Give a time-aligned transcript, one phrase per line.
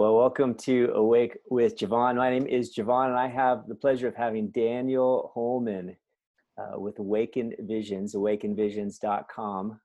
[0.00, 2.16] Well, welcome to Awake with Javon.
[2.16, 5.94] My name is Javon, and I have the pleasure of having Daniel Holman
[6.56, 9.78] uh, with Awaken Visions, awakenvisions.com.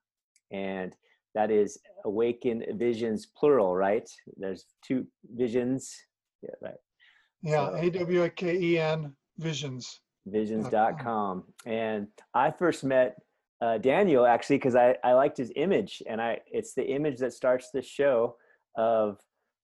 [0.50, 0.96] And
[1.34, 4.08] that is Awaken Visions, plural, right?
[4.38, 5.94] There's two visions.
[6.40, 6.80] Yeah, right.
[7.42, 10.00] Yeah, A W A K E N Visions.
[10.24, 11.44] Visions.com.
[11.66, 13.16] And I first met
[13.60, 17.34] uh, Daniel actually because I, I liked his image, and I it's the image that
[17.34, 18.36] starts the show
[18.78, 19.18] of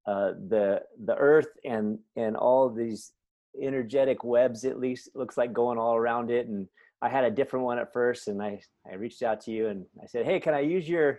[0.07, 3.13] uh, the the earth and and all these
[3.61, 6.49] energetic webs at least looks like going all around it.
[6.49, 6.67] And
[7.03, 8.61] i had a different one at first and i
[8.91, 11.19] i reached out to you and i said hey can i use your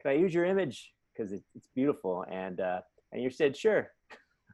[0.00, 0.92] can i use your image?
[1.12, 2.24] Because it, it's beautiful.
[2.30, 2.80] And uh
[3.12, 3.90] and you said sure.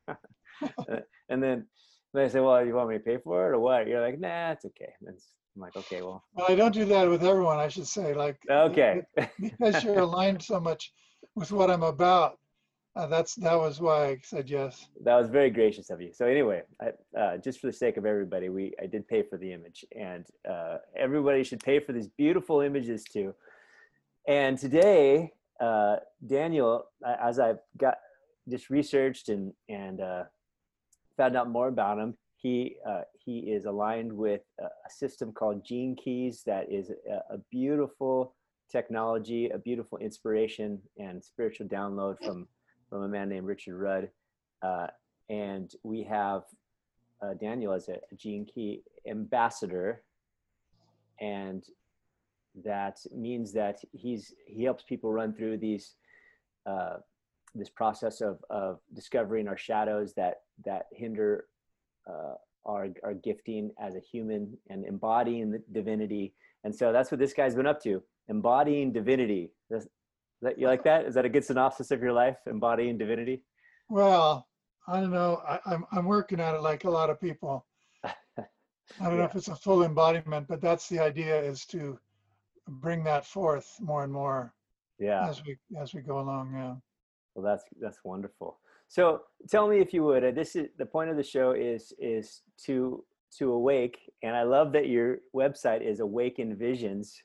[1.30, 1.66] And then
[2.14, 3.86] then i said well you want me to pay for it or what?
[3.86, 4.92] You're like nah it's okay.
[5.00, 5.16] And
[5.56, 6.24] i'm like okay well.
[6.34, 8.38] Well, I don't do that with everyone, I should say, like.
[8.50, 9.02] okay.
[9.41, 10.92] Because you're aligned so much
[11.36, 12.39] with what I'm about.
[12.98, 14.88] Uh, that's, that was why I said yes.
[15.04, 16.12] that was very gracious of you.
[16.12, 19.38] So anyway, I, uh, just for the sake of everybody, we I did pay for
[19.38, 23.36] the image, and uh, everybody should pay for these beautiful images too.
[24.27, 26.86] And today, uh, Daniel,
[27.22, 27.98] as I got
[28.48, 30.24] just researched and and uh,
[31.16, 35.94] found out more about him, he uh, he is aligned with a, system called Gene
[35.94, 38.34] Keys that is a, a beautiful
[38.72, 42.48] technology, a beautiful inspiration and spiritual download from
[42.89, 44.11] from a man named Richard Rudd.
[44.62, 44.89] Uh,
[45.28, 46.42] and we have
[47.22, 50.03] uh, Daniel as a, Gene Key ambassador,
[51.20, 51.64] and
[52.64, 55.95] that means that he's he helps people run through these
[56.67, 56.97] uh,
[57.55, 61.47] this process of of discovering our shadows that that hinder
[62.08, 62.34] uh,
[62.67, 66.34] our our gifting as a human and embodying the divinity.
[66.64, 69.52] And so that's what this guy's been up to, embodying divinity.
[69.70, 69.86] Does,
[70.42, 71.05] that, you like that?
[71.06, 73.42] Is that a good synopsis of your life, embodying divinity?
[73.89, 74.46] Well,
[74.86, 77.67] I don't know, I, I'm, I'm working at it like a lot of people.
[78.05, 78.14] I
[79.01, 81.98] don't know if it's a full embodiment, but that's the idea is to
[82.68, 84.55] bring that forth more and more
[84.98, 85.29] Yeah.
[85.29, 86.74] as we, as we go along, yeah.
[87.35, 88.58] Well, that's that's wonderful.
[88.89, 90.24] So tell me if you would.
[90.24, 93.05] uh, This is the point of the show is is to
[93.39, 97.23] to awake, and I love that your website is Awaken Visions,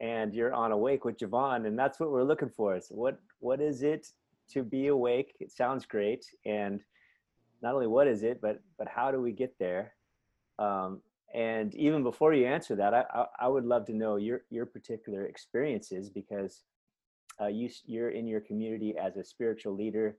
[0.00, 2.80] and you're on Awake with Javon, and that's what we're looking for.
[2.80, 4.08] So what what is it
[4.52, 5.36] to be awake?
[5.40, 6.80] It sounds great, and
[7.62, 9.94] not only what is it, but but how do we get there?
[10.58, 11.00] Um,
[11.34, 14.66] and even before you answer that, I, I I would love to know your your
[14.66, 16.62] particular experiences because
[17.40, 20.16] uh, you you're in your community as a spiritual leader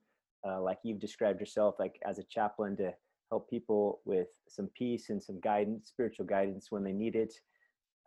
[0.47, 2.93] uh, like you've described yourself like as a chaplain to
[3.29, 7.33] help people with some peace and some guidance spiritual guidance when they need it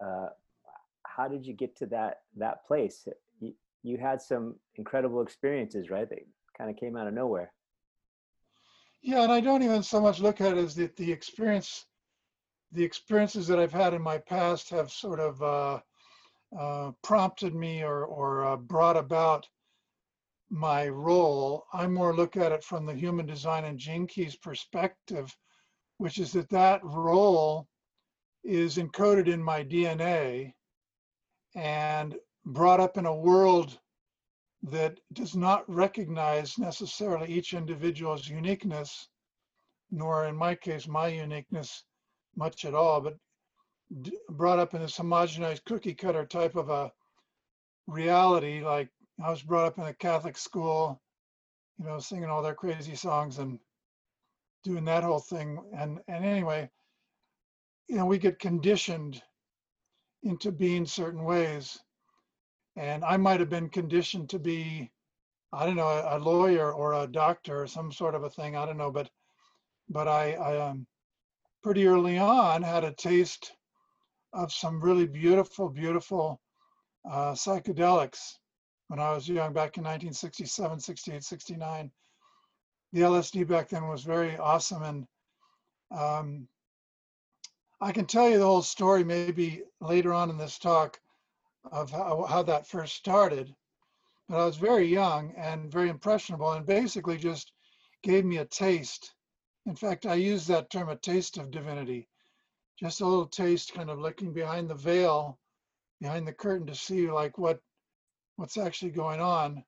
[0.05, 0.28] uh,
[1.07, 3.07] how did you get to that that place?
[3.41, 6.09] You, you had some incredible experiences right?
[6.09, 6.27] That
[6.57, 7.53] kind of came out of nowhere.
[9.03, 11.87] Yeah, and I don't even so much look at it as that the experience,
[12.71, 15.81] the experiences that I've had in my past have sort of uh,
[16.57, 19.49] uh, prompted me or or uh, brought about
[20.51, 21.65] my role.
[21.73, 25.35] I more look at it from the human design and gene keys perspective,
[25.97, 27.67] which is that that role
[28.45, 30.53] is encoded in my DNA
[31.55, 33.79] and brought up in a world
[34.63, 39.09] that does not recognize necessarily each individual's uniqueness,
[39.91, 41.85] nor in my case, my uniqueness
[42.37, 43.17] much at all, but
[44.31, 46.93] brought up in this homogenized cookie cutter type of a
[47.87, 48.62] reality.
[48.65, 48.89] Like
[49.23, 51.01] I was brought up in a Catholic school,
[51.79, 53.59] you know, singing all their crazy songs and
[54.65, 55.59] doing that whole thing.
[55.77, 56.71] And, and anyway,
[57.89, 59.21] you know, we get conditioned
[60.22, 61.78] into being certain ways.
[62.77, 64.91] And I might have been conditioned to be,
[65.53, 68.56] I don't know, a, a lawyer or a doctor or some sort of a thing.
[68.56, 69.11] I don't know, but
[69.88, 70.87] but I, I um,
[71.62, 73.53] pretty early on had a taste
[74.32, 76.41] of some really beautiful, beautiful
[77.08, 78.38] uh, psychedelics
[78.88, 81.91] when I was young, back in 1967, 68, 69.
[82.93, 85.06] The LSD back then was very awesome, and
[85.91, 86.49] um,
[87.82, 91.00] I can tell you the whole story maybe later on in this talk
[91.73, 93.52] of how, how that first started.
[94.29, 97.50] But I was very young and very impressionable, and basically just
[98.05, 99.14] gave me a taste.
[99.67, 102.08] In fact, I use that term, a taste of divinity,
[102.79, 105.40] just a little taste, kind of looking behind the veil,
[106.00, 107.61] behind the curtain to see like what
[108.37, 109.64] what's actually going on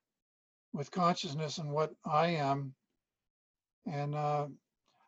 [0.71, 2.73] with consciousness and what I am.
[3.85, 4.47] And uh,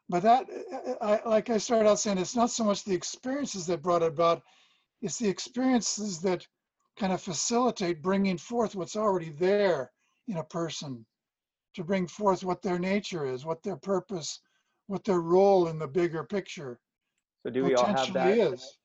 [0.09, 0.45] but that,
[1.01, 4.07] I, like I started out saying, it's not so much the experiences that brought it
[4.07, 4.41] about,
[5.01, 6.47] it's the experiences that
[6.97, 9.91] kind of facilitate bringing forth what's already there
[10.27, 11.05] in a person
[11.75, 14.39] to bring forth what their nature is, what their purpose,
[14.87, 16.79] what their role in the bigger picture
[17.45, 18.37] So do we all have that?
[18.37, 18.77] is.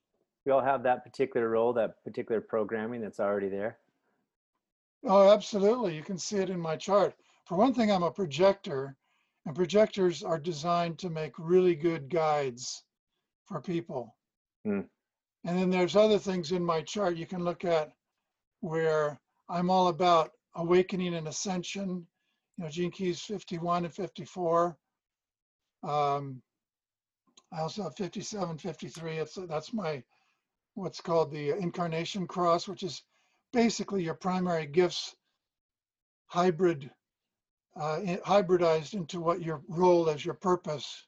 [0.45, 3.79] We all have that particular role, that particular programming that's already there.
[5.05, 5.97] Oh, absolutely.
[5.97, 7.15] You can see it in my chart.
[7.47, 8.97] For one thing, I'm a projector,
[9.47, 12.85] and projectors are designed to make really good guides
[13.47, 14.15] for people.
[14.65, 14.83] Hmm.
[15.45, 17.93] And then there's other things in my chart you can look at
[18.61, 22.07] where I'm all about awakening and ascension.
[22.57, 24.77] You know, Gene Keys 51 and 54.
[25.83, 26.41] Um,
[27.53, 29.17] I also have 57, 53.
[29.17, 30.03] It's, that's my,
[30.75, 33.03] what's called the incarnation cross, which is
[33.53, 35.17] basically your primary gifts
[36.27, 36.91] hybrid
[37.77, 41.05] uh, hybridized into what your role as your purpose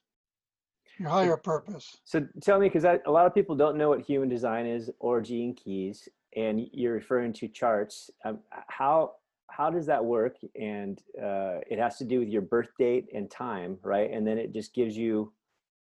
[0.97, 4.29] your higher purpose So tell me, because a lot of people don't know what human
[4.29, 8.09] design is or gene keys, and you're referring to charts.
[8.23, 9.13] Um, how
[9.49, 10.37] how does that work?
[10.59, 14.11] And uh, it has to do with your birth date and time, right?
[14.11, 15.31] And then it just gives you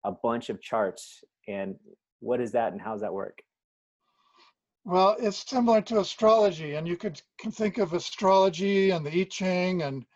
[0.05, 1.25] a bunch of charts.
[1.49, 1.77] And
[2.21, 3.43] what is that, and how does that work?
[4.85, 7.21] well it's similar to astrology and you could
[7.51, 10.07] think of astrology and the i ching and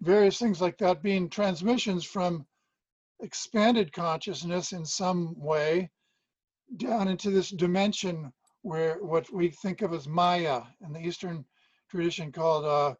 [0.00, 2.46] various things like that being transmissions from
[3.20, 5.90] expanded consciousness in some way
[6.76, 8.32] down into this dimension
[8.62, 11.44] where what we think of as maya in the eastern
[11.88, 12.94] tradition called uh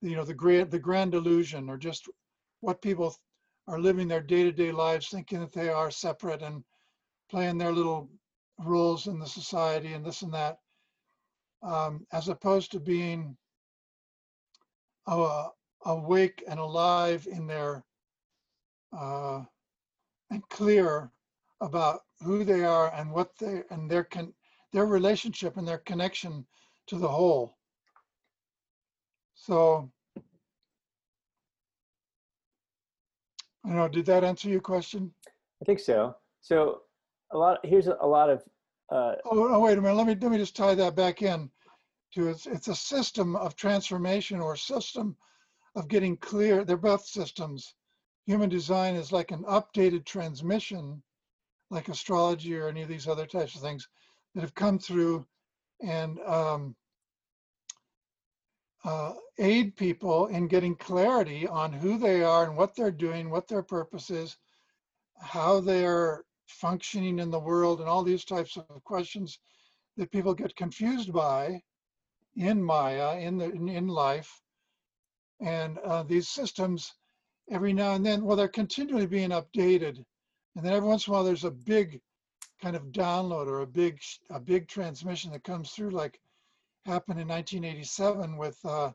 [0.00, 2.08] you know the great the grand illusion or just
[2.60, 3.14] what people
[3.66, 6.64] are living their day-to-day lives thinking that they are separate and
[7.30, 8.08] playing their little
[8.60, 10.56] roles in the society and this and that
[11.62, 13.36] um, as opposed to being
[15.06, 15.48] uh,
[15.84, 17.84] awake and alive in their
[18.96, 19.42] uh,
[20.30, 21.10] and clear
[21.60, 24.32] about who they are and what they and their con
[24.72, 26.46] their relationship and their connection
[26.86, 27.56] to the whole.
[29.34, 29.90] So
[33.64, 35.12] I don't know, did that answer your question?
[35.60, 36.16] I think so.
[36.40, 36.82] So
[37.32, 37.58] a lot.
[37.64, 38.42] Here's a, a lot of.
[38.90, 41.50] Uh, Oh, oh, wait a minute, let me, let me just tie that back in
[42.14, 45.14] to it's, it's a system of transformation or system
[45.78, 46.64] of getting clear.
[46.64, 47.74] They're both systems.
[48.26, 51.02] Human design is like an updated transmission,
[51.70, 53.88] like astrology or any of these other types of things
[54.34, 55.24] that have come through
[55.80, 56.74] and um,
[58.84, 63.46] uh, aid people in getting clarity on who they are and what they're doing, what
[63.46, 64.36] their purpose is,
[65.20, 69.38] how they're functioning in the world, and all these types of questions
[69.96, 71.62] that people get confused by
[72.36, 74.42] in Maya, in the in, in life.
[75.40, 76.94] And uh, these systems,
[77.50, 80.04] every now and then, well, they're continually being updated,
[80.56, 82.00] and then every once in a while, there's a big
[82.60, 84.00] kind of download or a big
[84.30, 86.20] a big transmission that comes through, like
[86.86, 88.90] happened in 1987 with uh,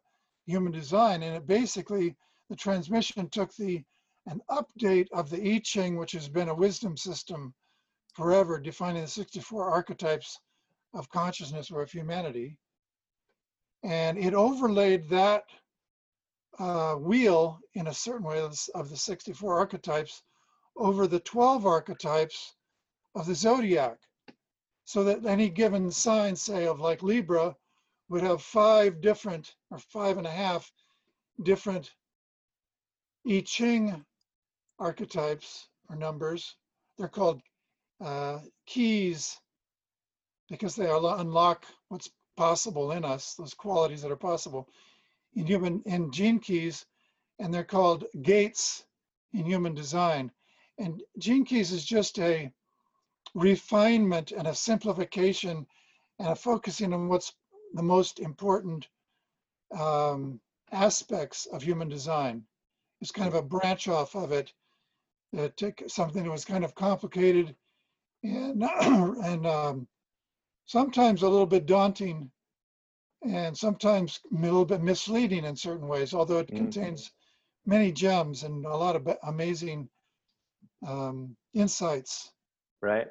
[0.45, 2.15] Human Design, and it basically
[2.49, 3.83] the transmission took the
[4.25, 7.53] an update of the I Ching, which has been a wisdom system
[8.13, 10.39] forever, defining the 64 archetypes
[10.93, 12.57] of consciousness or of humanity.
[13.83, 15.43] And it overlaid that
[16.59, 20.23] uh, wheel in a certain way of the of the 64 archetypes
[20.75, 22.55] over the 12 archetypes
[23.15, 23.97] of the zodiac.
[24.85, 27.55] So that any given sign, say of like Libra,
[28.09, 30.71] would have five different or five and a half
[31.43, 31.91] different
[33.29, 34.03] I Ching
[34.79, 36.55] archetypes or numbers.
[36.97, 37.41] They're called
[38.01, 39.39] uh, keys
[40.49, 44.67] because they unlock what's possible in us, those qualities that are possible
[45.35, 46.85] in human in gene keys,
[47.39, 48.85] and they're called gates
[49.33, 50.31] in human design.
[50.77, 52.51] And gene keys is just a
[53.35, 55.65] refinement and a simplification
[56.19, 57.33] and a focusing on what's
[57.73, 58.87] the most important
[59.77, 60.39] um,
[60.71, 62.43] aspects of human design.
[63.01, 64.53] It's kind of a branch off of it
[65.33, 67.55] that took something that was kind of complicated
[68.23, 69.87] and and um,
[70.65, 72.31] sometimes a little bit daunting
[73.25, 76.57] and sometimes a little bit misleading in certain ways, although it Mhm.
[76.57, 77.11] contains
[77.65, 79.89] many gems and a lot of amazing
[80.85, 82.31] um, insights.
[82.81, 83.07] right.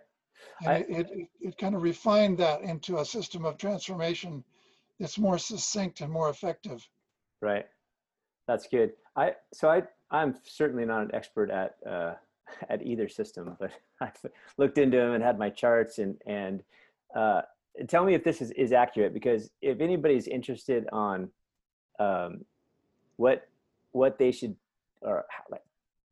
[0.61, 4.45] And I- it, it, it, it kind of refined that into a system of transformation
[4.99, 6.87] that's more succinct and more effective.
[7.41, 7.67] Right.
[8.47, 8.93] That's good.
[9.17, 12.15] I so I I'm certainly not an expert at uh,
[12.69, 14.15] at either system, but I've
[14.59, 16.63] looked into them and had my charts and and
[17.15, 17.43] uh,
[17.89, 21.29] tell me if this is is accurate because if anybody's interested on
[21.99, 22.45] um,
[23.17, 23.49] what
[23.93, 24.57] what they should
[25.01, 25.63] or like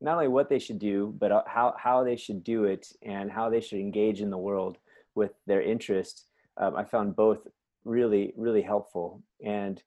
[0.00, 3.30] not only what they should do but uh, how how they should do it and
[3.30, 4.78] how they should engage in the world
[5.14, 6.26] with their interest
[6.56, 7.46] um, i found both
[7.84, 9.22] really really helpful.
[9.44, 9.82] And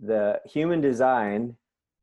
[0.00, 1.56] the human design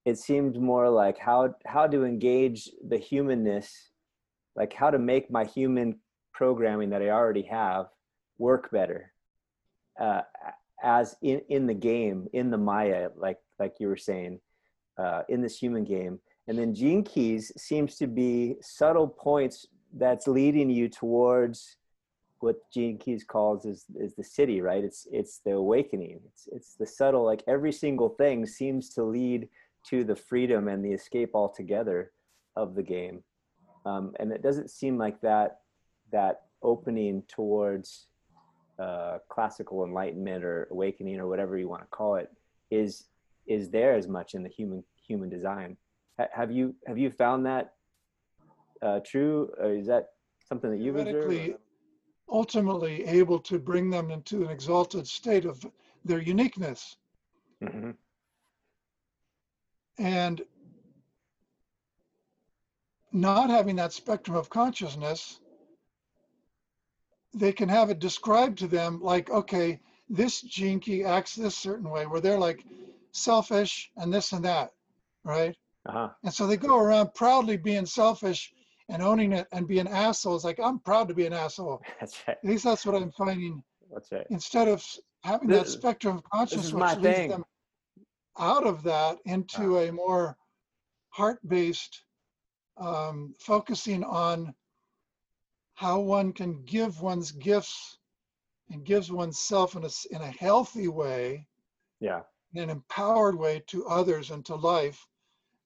[0.05, 3.89] it seemed more like how how to engage the humanness
[4.55, 5.99] like how to make my human
[6.31, 7.87] programming that i already have
[8.39, 9.11] work better
[9.99, 10.21] uh,
[10.83, 14.39] as in in the game in the maya like like you were saying
[14.97, 20.27] uh, in this human game and then gene keys seems to be subtle points that's
[20.27, 21.77] leading you towards
[22.39, 24.83] what Gene Keys calls is is the Siddhi, right?
[24.83, 26.21] It's it's the awakening.
[26.27, 29.49] It's it's the subtle, like every single thing seems to lead
[29.87, 32.11] to the freedom and the escape altogether
[32.55, 33.23] of the game.
[33.85, 35.59] Um, and it doesn't seem like that
[36.11, 38.07] that opening towards
[38.79, 42.31] uh, classical enlightenment or awakening or whatever you want to call it
[42.71, 43.05] is
[43.47, 45.75] is there as much in the human human design.
[46.19, 47.73] Ha- have you have you found that
[48.81, 49.51] uh, true?
[49.59, 50.09] Or is that
[50.47, 51.55] something that you've observed?
[52.31, 55.65] Ultimately able to bring them into an exalted state of
[56.05, 56.97] their uniqueness.
[57.61, 57.95] Mhm.
[59.97, 60.41] And
[63.11, 65.41] not having that spectrum of consciousness,
[67.33, 71.89] they can have it described to them like, okay, this gene key acts this certain
[71.89, 72.63] way, where they're like
[73.11, 74.71] selfish and this and that,
[75.23, 75.55] right?
[75.87, 76.09] Uh-huh.
[76.23, 78.51] And so they go around proudly being selfish
[78.89, 80.43] and owning it and being assholes.
[80.43, 81.81] Like, I'm proud to be an asshole.
[81.99, 82.37] That's right.
[82.43, 83.63] At least that's what I'm finding.
[83.93, 84.25] That's right.
[84.29, 84.83] Instead of
[85.23, 87.29] having that spectrum of consciousness, which leads thing.
[87.29, 87.45] them
[88.39, 90.37] out of that into a more
[91.09, 92.03] heart-based,
[92.77, 94.53] um, focusing on
[95.79, 97.99] how one can give one's gifts
[98.69, 101.47] and gives oneself in a, in a healthy way,
[102.01, 102.23] Yeah.
[102.53, 105.07] in an empowered way to others and to life,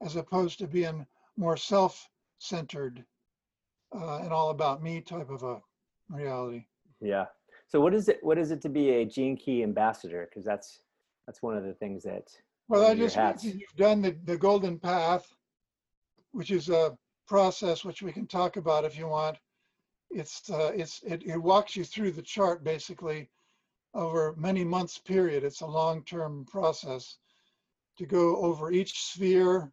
[0.02, 3.04] as opposed to being more self-centered
[3.96, 5.60] uh, and all about me type of a
[6.12, 6.68] reality.
[7.02, 7.26] Yeah.
[7.68, 10.28] So what is it what is it to be a gene key ambassador?
[10.30, 10.84] Because that's
[11.26, 12.28] that's one of the things that
[12.68, 15.26] Well, that just means you've done the, the golden path,
[16.34, 19.38] which is a process which we can talk about if you want.
[20.14, 23.30] It's uh, it's it, it walks you through the chart basically
[23.94, 25.44] over many months period.
[25.44, 27.18] It's a long-term process
[27.98, 29.72] to go over each sphere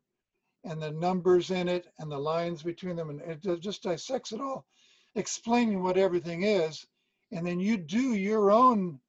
[0.65, 4.41] and the numbers in it and the lines between them, and it just dissects it
[4.41, 4.67] all,
[5.15, 6.87] explaining what everything is,
[7.33, 9.01] and then you do your own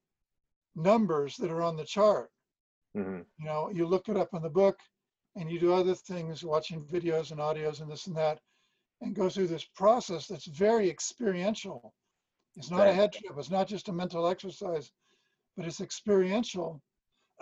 [0.75, 2.31] numbers that are on the chart
[2.95, 3.25] Mhm.
[3.38, 4.79] you know you look it up in the book
[5.35, 8.39] and you do other things watching videos and audios and this and that
[9.01, 11.93] and go through this process that's very experiential.
[12.55, 13.38] It's not a head trip.
[13.38, 14.91] It's not just a mental exercise
[15.58, 16.81] but it's experiential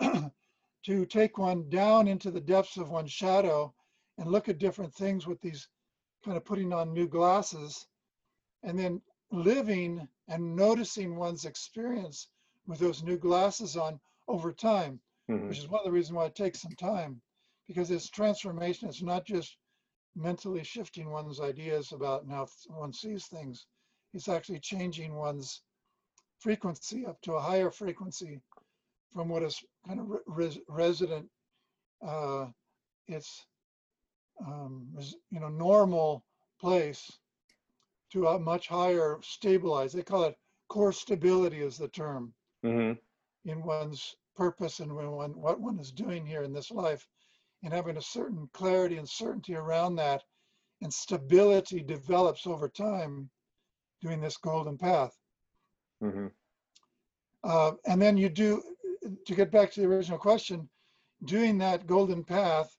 [0.00, 3.72] to take one down into the depths of one's shadow
[4.18, 5.68] and look at different things with these
[6.24, 7.86] kind of putting on new glasses
[8.62, 9.00] and then
[9.30, 12.28] living and noticing one's experience
[12.66, 15.48] with those new glasses on over time Mhm.
[15.48, 17.20] which is one of the reasons why it takes some time
[17.68, 19.56] because it's transformation it's not just
[20.14, 23.66] mentally shifting one's ideas about how one sees things
[24.14, 25.62] it's actually changing one's
[26.38, 28.34] frequency up to a higher frequency
[29.12, 31.28] from what is kind of res- resident
[32.02, 32.46] uh,
[33.06, 33.46] it's
[34.46, 34.88] um,
[35.30, 36.24] you know normal
[36.60, 37.18] place
[38.10, 40.38] to a much higher stabilized they call it
[40.68, 42.98] core stability is the term Mhm.
[43.44, 47.06] in one's purpose and when one, what one is doing here in this life
[47.62, 50.22] and having a certain clarity and certainty around that
[50.82, 53.28] and stability develops over time
[54.00, 55.16] doing this golden path.
[56.02, 56.32] Mhm.
[57.44, 58.62] uh, and then you do
[59.26, 60.68] to get back to the original question
[61.24, 62.74] doing that golden path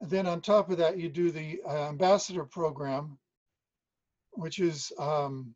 [0.00, 3.18] then on top of that you do the uh, ambassador program
[4.32, 5.54] which is um,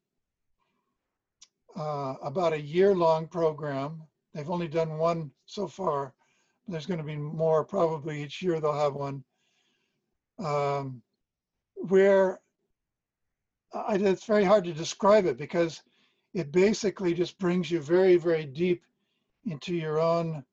[1.77, 4.03] uh, about a year long program.
[4.33, 6.15] They've only done one so far
[6.69, 9.25] there's going to be more probably each year they'll have one.
[10.39, 11.03] Um,
[11.77, 12.41] where
[13.73, 15.83] I, it's very hard to describe it because
[16.33, 18.83] it basically just brings you very very deep
[19.47, 20.45] into your own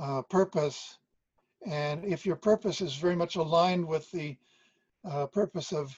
[0.00, 0.98] uh, purpose.
[1.66, 4.36] And if your purpose is very much aligned with the
[5.04, 5.96] uh, purpose of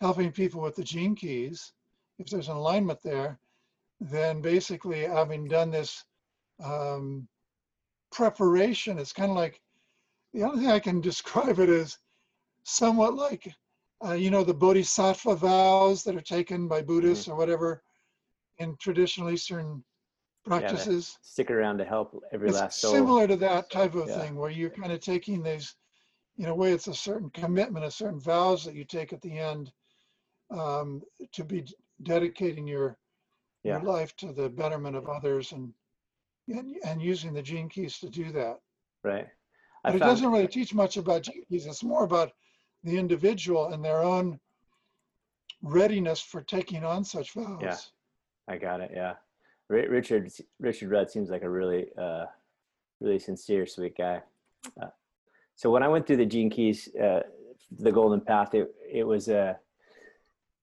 [0.00, 1.72] helping people with the gene keys
[2.18, 3.38] if there's an alignment there
[4.00, 6.04] then basically having done this
[6.62, 7.26] um,
[8.10, 9.60] preparation it's kind of like
[10.32, 11.98] the only thing i can describe it as
[12.64, 13.52] somewhat like
[14.04, 17.82] uh, you know the bodhisattva vows that are taken by buddhists or whatever
[18.58, 19.82] in traditional eastern
[20.44, 22.92] practices Stick around to help every it's last soul.
[22.92, 24.20] similar to that type of Yeah.
[24.20, 25.74] thing where you're kind of taking these
[26.38, 29.36] in a way it's a certain commitment a certain vows that you take at the
[29.38, 29.72] end
[30.50, 31.64] um, to be
[32.02, 32.96] dedicating your
[33.64, 35.72] your life to the betterment of others and
[36.48, 38.58] and, and using the gene keys to do that
[39.04, 39.26] Right.
[39.84, 41.66] I But it doesn't really teach much about gene keys.
[41.66, 42.32] It's more about
[42.84, 44.38] the individual and their own
[45.62, 47.60] readiness for taking on such vows.
[47.62, 47.76] Yeah,
[48.48, 48.90] I got it.
[48.94, 49.14] Yeah,
[49.68, 52.26] Ri- Richard Richard Rudd seems like a really uh,
[53.00, 54.20] really sincere, sweet guy.
[54.80, 54.88] Uh,
[55.54, 57.20] so when I went through the Gene Keys, uh,
[57.78, 59.54] the Golden Path, it it was a uh,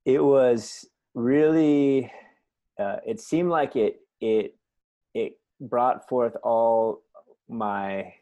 [0.06, 2.12] it was really
[2.78, 4.56] uh, it seemed like it it
[5.14, 7.02] it brought forth all
[7.48, 8.14] my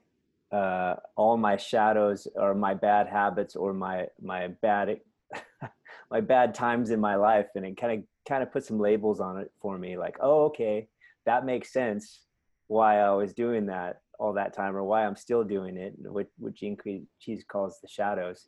[0.51, 4.99] uh, all my shadows or my bad habits or my my bad
[6.11, 9.19] my bad times in my life and it kind of kind of put some labels
[9.19, 10.87] on it for me like oh okay
[11.25, 12.21] that makes sense
[12.67, 16.29] why i was doing that all that time or why i'm still doing it which
[16.53, 16.77] gene
[17.19, 18.47] keys calls the shadows.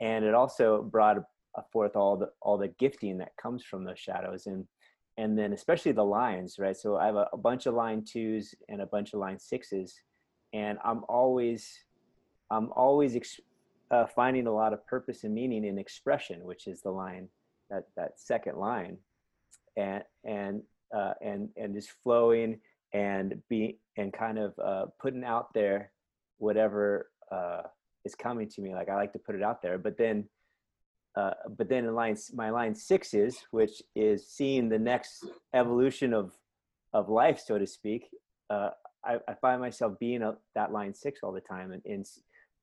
[0.00, 1.18] And it also brought
[1.72, 4.66] forth all the all the gifting that comes from those shadows and
[5.16, 8.54] and then especially the lines right so i have a, a bunch of line twos
[8.68, 10.00] and a bunch of line sixes
[10.52, 11.78] and i'm always
[12.50, 13.40] i'm always ex-
[13.90, 17.28] uh, finding a lot of purpose and meaning in expression, which is the line
[17.70, 18.96] that that second line,
[19.76, 20.62] and and
[20.94, 22.58] uh, and and just flowing
[22.92, 25.90] and be and kind of uh, putting out there
[26.38, 27.62] whatever uh,
[28.04, 28.74] is coming to me.
[28.74, 30.28] Like I like to put it out there, but then.
[31.16, 36.12] Uh, but then in line, my line six is, which is seeing the next evolution
[36.12, 36.32] of
[36.92, 38.08] of life, so to speak.
[38.48, 38.70] Uh,
[39.04, 42.06] I, I, find myself being a, that line six all the time, and, and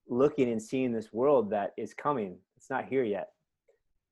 [0.08, 2.38] looking and seeing this world that is coming.
[2.58, 3.30] It's not here yet.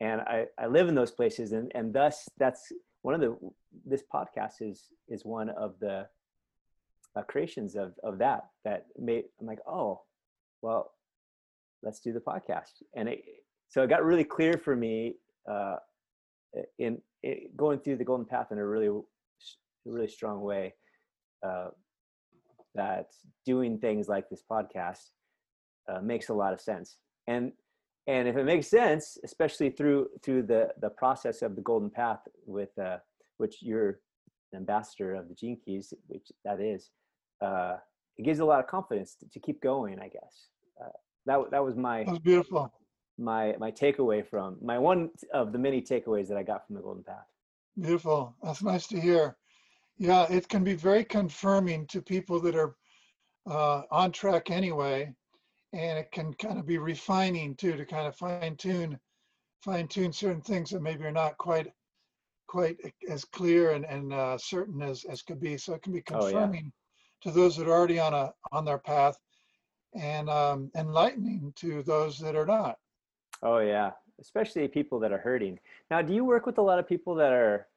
[0.01, 3.35] And I, I live in those places and, and thus that's one of the,
[3.85, 6.07] this podcast is, is one of the
[7.15, 10.01] uh, creations of, of that, that made, I'm like, oh,
[10.61, 10.91] well,
[11.83, 12.81] let's do the podcast.
[12.95, 13.23] And it,
[13.69, 15.15] so it got really clear for me
[15.49, 15.75] uh,
[16.79, 18.89] in, in going through the golden path in a really,
[19.85, 20.73] really strong way
[21.45, 21.69] uh,
[22.75, 23.07] that
[23.45, 25.11] doing things like this podcast
[25.91, 26.97] uh, makes a lot of sense.
[27.27, 27.51] And
[28.07, 32.21] and if it makes sense, especially through through the the process of the golden path,
[32.47, 32.97] with uh,
[33.37, 33.99] which you're
[34.51, 36.89] an ambassador of the Gene Keys, which that is,
[37.41, 37.75] uh,
[38.17, 39.99] it gives a lot of confidence to, to keep going.
[39.99, 40.47] I guess
[40.83, 40.89] uh,
[41.27, 42.73] that that was my that was beautiful.
[43.19, 46.81] My my takeaway from my one of the many takeaways that I got from the
[46.81, 47.27] golden path.
[47.79, 48.35] Beautiful.
[48.41, 49.37] That's nice to hear.
[49.97, 52.75] Yeah, it can be very confirming to people that are
[53.45, 55.13] uh, on track anyway
[55.73, 58.99] and it can kind of be refining too to kind of fine tune
[59.63, 61.67] fine tune certain things that maybe are not quite
[62.47, 62.77] quite
[63.07, 66.71] as clear and, and uh, certain as, as could be so it can be confirming
[66.71, 66.73] oh,
[67.25, 67.31] yeah.
[67.31, 69.17] to those that are already on a on their path
[69.93, 72.77] and um, enlightening to those that are not
[73.43, 75.59] oh yeah especially people that are hurting.
[75.89, 77.67] Now do you work with a lot of people that are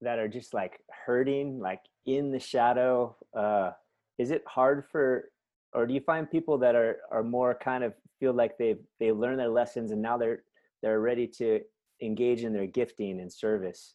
[0.00, 3.16] that are just like hurting like in the shadow?
[3.36, 3.70] Uh
[4.18, 5.30] is it hard for
[5.72, 9.12] or do you find people that are are more kind of feel like they've they
[9.12, 10.42] learned their lessons and now they're
[10.82, 11.60] they're ready to
[12.02, 13.94] engage in their gifting and service?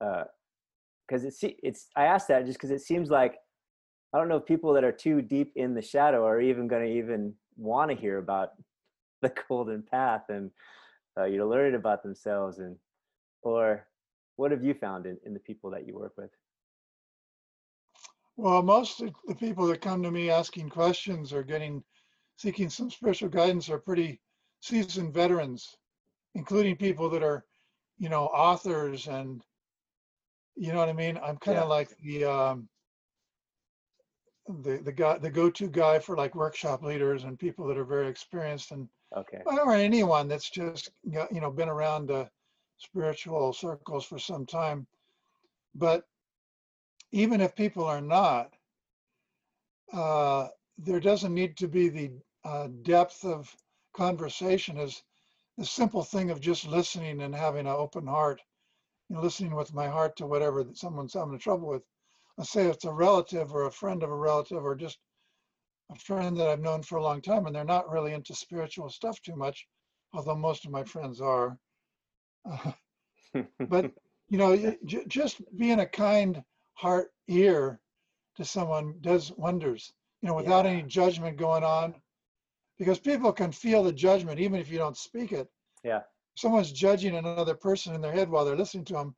[0.00, 3.36] Because uh, it's it's i ask that just because it seems like
[4.14, 6.82] i don't know if people that are too deep in the shadow are even going
[6.82, 8.50] to even want to hear about
[9.22, 10.50] the golden path and
[11.18, 12.76] uh, you know learning about themselves and
[13.42, 13.86] or
[14.36, 16.30] what have you found in, in the people that you work with
[18.40, 21.84] well, most of the people that come to me asking questions or getting
[22.38, 24.18] seeking some spiritual guidance are pretty
[24.62, 25.76] seasoned veterans,
[26.34, 27.44] including people that are,
[27.98, 29.44] you know, authors and
[30.56, 31.18] you know what I mean.
[31.22, 31.68] I'm kind of yeah.
[31.68, 32.68] like the um,
[34.62, 38.08] the the guy, the go-to guy for like workshop leaders and people that are very
[38.08, 42.26] experienced and okay, or anyone that's just you know been around uh,
[42.78, 44.86] spiritual circles for some time.
[45.74, 46.04] But
[47.12, 48.52] even if people are not,
[49.92, 52.10] uh, there doesn't need to be the
[52.44, 53.54] uh, depth of
[53.92, 55.02] conversation Is
[55.58, 58.40] the simple thing of just listening and having an open heart
[59.10, 61.82] and listening with my heart to whatever that someone's having trouble with.
[62.38, 64.98] Let's say it's a relative or a friend of a relative or just
[65.90, 68.88] a friend that I've known for a long time and they're not really into spiritual
[68.88, 69.66] stuff too much,
[70.12, 71.58] although most of my friends are.
[72.48, 72.72] Uh,
[73.68, 73.92] but
[74.28, 76.42] you know, j- just being a kind
[76.74, 77.80] heart ear
[78.36, 80.72] to someone does wonders, you know, without yeah.
[80.72, 81.94] any judgment going on.
[82.78, 85.48] Because people can feel the judgment even if you don't speak it.
[85.84, 86.00] Yeah.
[86.36, 89.14] Someone's judging another person in their head while they're listening to them.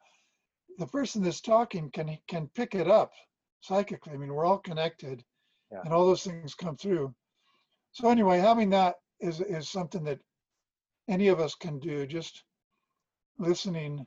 [0.79, 3.13] The person that's talking can can pick it up
[3.61, 4.15] psychically.
[4.15, 5.23] I mean, we're all connected,
[5.73, 5.81] yeah.
[5.85, 7.15] and all those things come through.
[7.93, 10.21] So anyway, having that is is something that
[11.09, 12.07] any of us can do.
[12.07, 12.45] Just
[13.39, 14.07] listening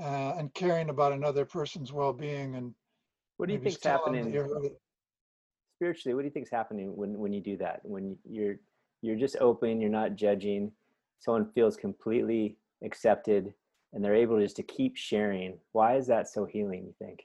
[0.00, 2.74] uh, and caring about another person's well-being and
[3.36, 4.32] what do you think's happening
[5.76, 7.80] spiritually, what do you think is happening when when you do that?
[7.82, 8.56] When you're
[9.02, 10.72] you're just open, you're not judging.
[11.18, 13.52] Someone feels completely accepted,
[13.92, 15.58] and they're able just to keep sharing.
[15.72, 16.84] Why is that so healing?
[16.86, 17.24] You think?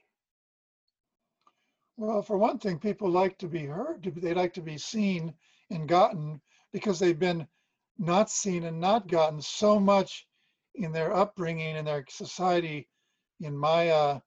[1.97, 4.03] Well, for one thing, people like to be heard.
[4.03, 5.33] They like to be seen
[5.69, 7.47] and gotten because they've been
[7.97, 10.27] not seen and not gotten so much
[10.75, 12.87] in their upbringing in their society
[13.41, 14.21] in Maya,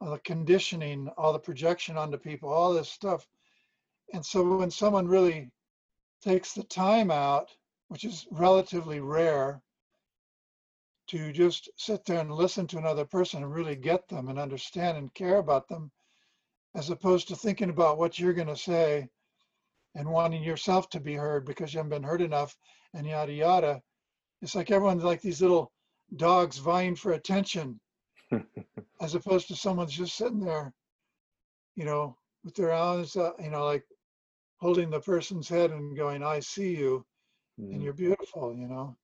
[0.00, 3.26] uh, the conditioning, all the projection onto people, all this stuff.
[4.12, 5.50] And so when someone really
[6.22, 7.50] takes the time out,
[7.88, 9.62] which is relatively rare,
[11.08, 14.96] to just sit there and listen to another person and really get them and understand
[14.96, 15.90] and care about them,
[16.74, 19.08] as opposed to thinking about what you're going to say
[19.94, 22.56] and wanting yourself to be heard because you haven't been heard enough
[22.94, 23.80] and yada yada.
[24.42, 25.72] It's like everyone's like these little
[26.16, 27.80] dogs vying for attention
[29.00, 30.72] as opposed to someone's just sitting there,
[31.76, 33.84] you know, with their arms, uh, you know, like
[34.60, 37.04] holding the person's head and going, I see you
[37.60, 37.72] mm.
[37.72, 38.96] and you're beautiful, you know.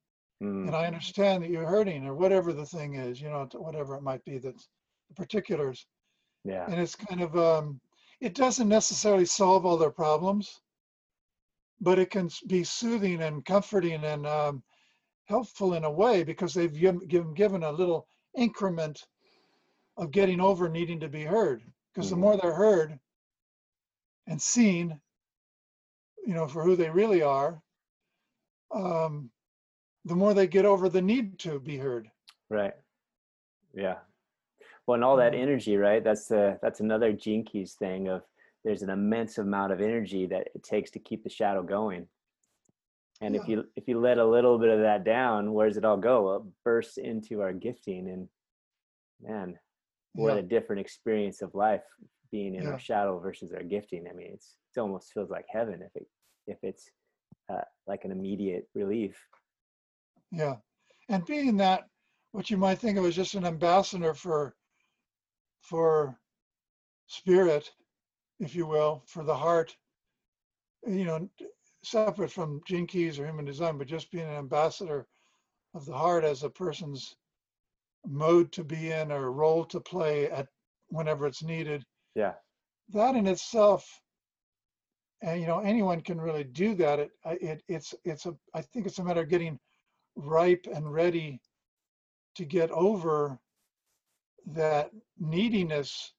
[0.42, 0.68] Mm.
[0.68, 4.02] And I understand that you're hurting or whatever the thing is, you know, whatever it
[4.02, 4.68] might be that's
[5.09, 5.87] the particulars.
[6.46, 6.64] Yeah.
[6.66, 7.80] And it's kind of, um,
[8.20, 10.61] it doesn't necessarily solve all their problems,
[11.80, 14.62] but it can be soothing and comforting and um,
[15.24, 18.06] helpful in a way because they've given, given a little
[18.37, 19.02] increment
[19.96, 21.62] of getting over needing to be heard.
[21.92, 22.20] Because mm-hmm.
[22.20, 22.98] the more they're heard
[24.28, 25.00] and seen,
[26.24, 27.61] you know, for who they really are,
[28.72, 29.30] um,
[30.04, 32.09] the more they get over the need to be heard.
[32.48, 32.74] Right.
[33.74, 33.96] Yeah.
[34.87, 35.42] Well, and all that mm-hmm.
[35.42, 36.03] energy, right?
[36.03, 38.22] That's the that's another Gene Keys thing of
[38.64, 42.07] there's an immense amount of energy that it takes to keep the shadow going
[43.20, 43.40] and yeah.
[43.40, 45.96] if you if you let a little bit of that down where does it all
[45.96, 48.29] go well, it bursts into our gifting and
[49.22, 49.59] man
[50.14, 50.40] what yeah.
[50.40, 51.85] a different experience of life
[52.31, 52.70] being in yeah.
[52.70, 56.07] our shadow versus our gifting i mean it's it almost feels like heaven if it
[56.46, 56.90] if it's
[57.53, 59.16] uh, like an immediate relief
[60.33, 60.57] yeah
[61.09, 61.85] and being that
[62.33, 64.55] what you might think of as just an ambassador for
[65.68, 66.18] for
[67.07, 67.70] spirit
[68.40, 69.76] if you will for the heart
[70.87, 71.29] you know
[71.87, 75.07] separate from gene keys or human design, but just being an ambassador
[75.74, 77.16] of the heart as a person's
[78.07, 80.48] mode to be in or role to play at
[80.88, 81.85] whenever it's needed.
[82.14, 82.35] Yeah.
[82.92, 84.00] That in itself,
[85.22, 86.98] and you know, anyone can really do that.
[86.98, 89.59] It, it, it's, it's a, I think it's a matter of getting
[90.16, 91.40] ripe and ready
[92.37, 93.38] to get over
[94.46, 96.12] that neediness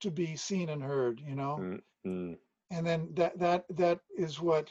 [0.00, 1.58] to be seen and heard, you know?
[2.04, 2.34] Mm-hmm
[2.72, 4.70] and then that that that is what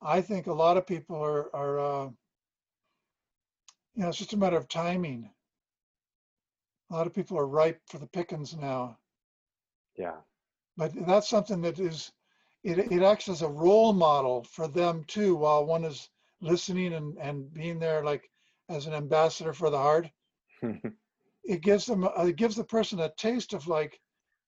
[0.00, 2.04] I think a lot of people are are uh,
[3.94, 5.30] you know it's just a matter of timing.
[6.90, 8.98] A lot of people are ripe for the pickings now.
[9.96, 10.18] Yeah.
[10.76, 12.12] But that's something that is
[12.62, 16.08] it it acts as a role model for them too while one is
[16.40, 18.30] listening and and being there like
[18.68, 20.08] as an ambassador for the heart.
[21.48, 24.00] it gives them it gives the person a taste of like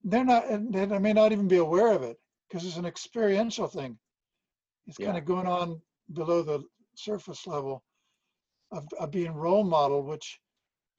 [0.05, 2.17] they're not and they may not even be aware of it
[2.49, 3.99] because it's an experiential thing.
[4.87, 5.07] It's yeah.
[5.07, 5.81] kind of going on
[6.13, 7.85] below the surface level
[8.73, 10.41] of, of being role model, which,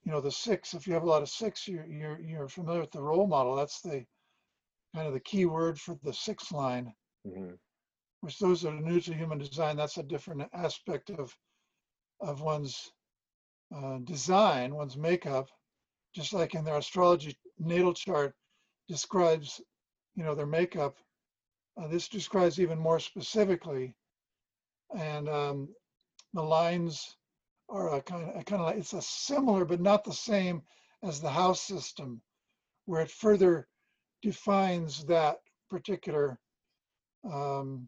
[0.04, 2.82] you know, the six, if you have a lot of six, you're, you're, you're familiar
[2.82, 3.56] with the role model.
[3.56, 4.06] That's the
[4.96, 6.94] kind of the key word for the six line,
[7.28, 7.54] mm-hmm.
[8.22, 11.36] which those that are new to human design, that's a different aspect of,
[12.22, 12.92] of one's
[13.76, 15.48] uh, design, one's makeup,
[16.14, 18.34] just like in their astrology natal chart
[18.88, 19.62] describes,
[20.16, 20.98] you know, their makeup
[21.80, 23.96] uh, this describes even more specifically,
[24.98, 25.70] and um,
[26.34, 27.16] the lines
[27.70, 30.62] are a kind of, kind of like, it's a similar but not the same
[31.04, 32.22] as the house system,
[32.86, 33.68] where it further
[34.22, 35.38] defines that
[35.70, 36.38] particular,
[37.32, 37.88] um,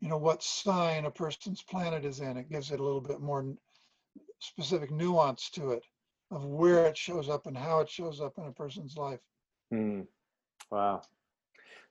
[0.00, 2.36] you know, what sign a person's planet is in.
[2.36, 3.44] It gives it a little bit more
[4.38, 5.84] specific nuance to it
[6.30, 9.20] of where it shows up and how it shows up in a person's life.
[9.72, 10.06] Mm.
[10.70, 11.02] Wow.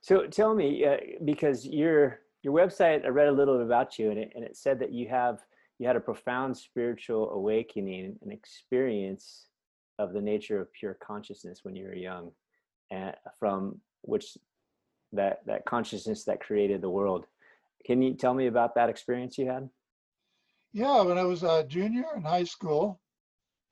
[0.00, 4.10] So tell me, uh, because your your website, I read a little bit about you,
[4.10, 5.40] and it, and it said that you have
[5.78, 9.46] you had a profound spiritual awakening, an experience
[9.98, 12.30] of the nature of pure consciousness when you were young,
[12.90, 14.36] and from which
[15.12, 17.26] that that consciousness that created the world.
[17.84, 19.68] Can you tell me about that experience you had?
[20.72, 23.00] Yeah, when I was a junior in high school,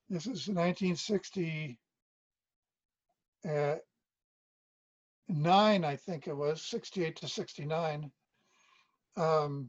[0.08, 1.78] this is 1960.
[3.48, 3.76] Uh,
[5.44, 8.10] I think it was, 68 to 69.
[9.16, 9.68] Um,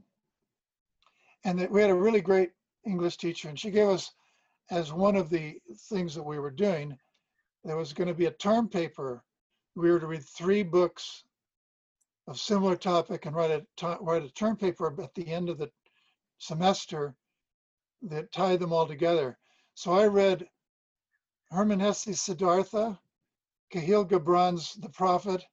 [1.44, 2.52] and that we had a really great
[2.86, 4.12] English teacher, and she gave us,
[4.70, 6.98] as one of the things that we were doing,
[7.64, 9.24] there was going to be a term paper.
[9.76, 11.24] We were to read three books
[12.28, 15.72] of similar topic and write a write a term paper at the end of the
[16.38, 17.16] semester
[18.02, 19.38] that tied them all together.
[19.78, 20.50] So I read
[21.52, 23.00] Hermann Hesse's Siddhartha,
[23.72, 25.46] Kahlil Gibran's The Prophet,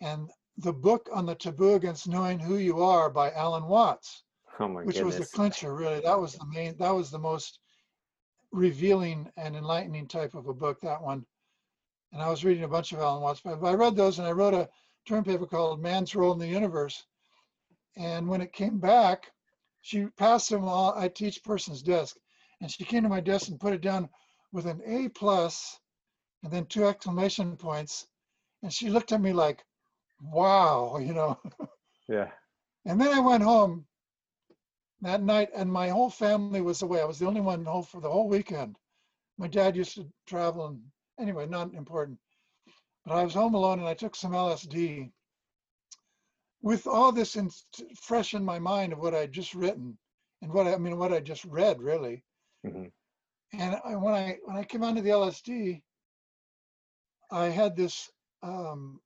[0.00, 4.24] and the book on the taboo against knowing who you are by Alan Watts,
[4.58, 5.18] Oh my which goodness.
[5.18, 6.00] was the clincher, really.
[6.00, 7.58] That was the main, that was the most
[8.50, 11.26] revealing and enlightening type of a book, that one.
[12.14, 14.32] And I was reading a bunch of Alan Watts, but I read those and I
[14.32, 14.70] wrote a
[15.04, 17.04] term paper called Man's Role in the Universe.
[17.94, 19.30] And when it came back,
[19.82, 22.16] she passed them all at teach person's desk.
[22.60, 24.08] And she came to my desk and put it down
[24.52, 25.78] with an A plus
[26.42, 28.06] and then two exclamation points.
[28.62, 29.64] And she looked at me like,
[30.22, 31.38] wow, you know.
[32.08, 32.30] yeah.
[32.86, 33.86] And then I went home
[35.00, 37.00] that night and my whole family was away.
[37.00, 38.76] I was the only one home for the whole weekend.
[39.38, 40.80] My dad used to travel and
[41.18, 42.18] anyway, not important.
[43.04, 45.10] But I was home alone and I took some LSD
[46.62, 47.50] with all this in,
[48.00, 49.98] fresh in my mind of what I'd just written
[50.40, 52.24] and what I, I mean, what I just read really.
[52.64, 52.90] Mhm.
[53.52, 55.82] And I, when I when I came onto the LSD,
[57.30, 58.10] I had this
[58.42, 59.00] um,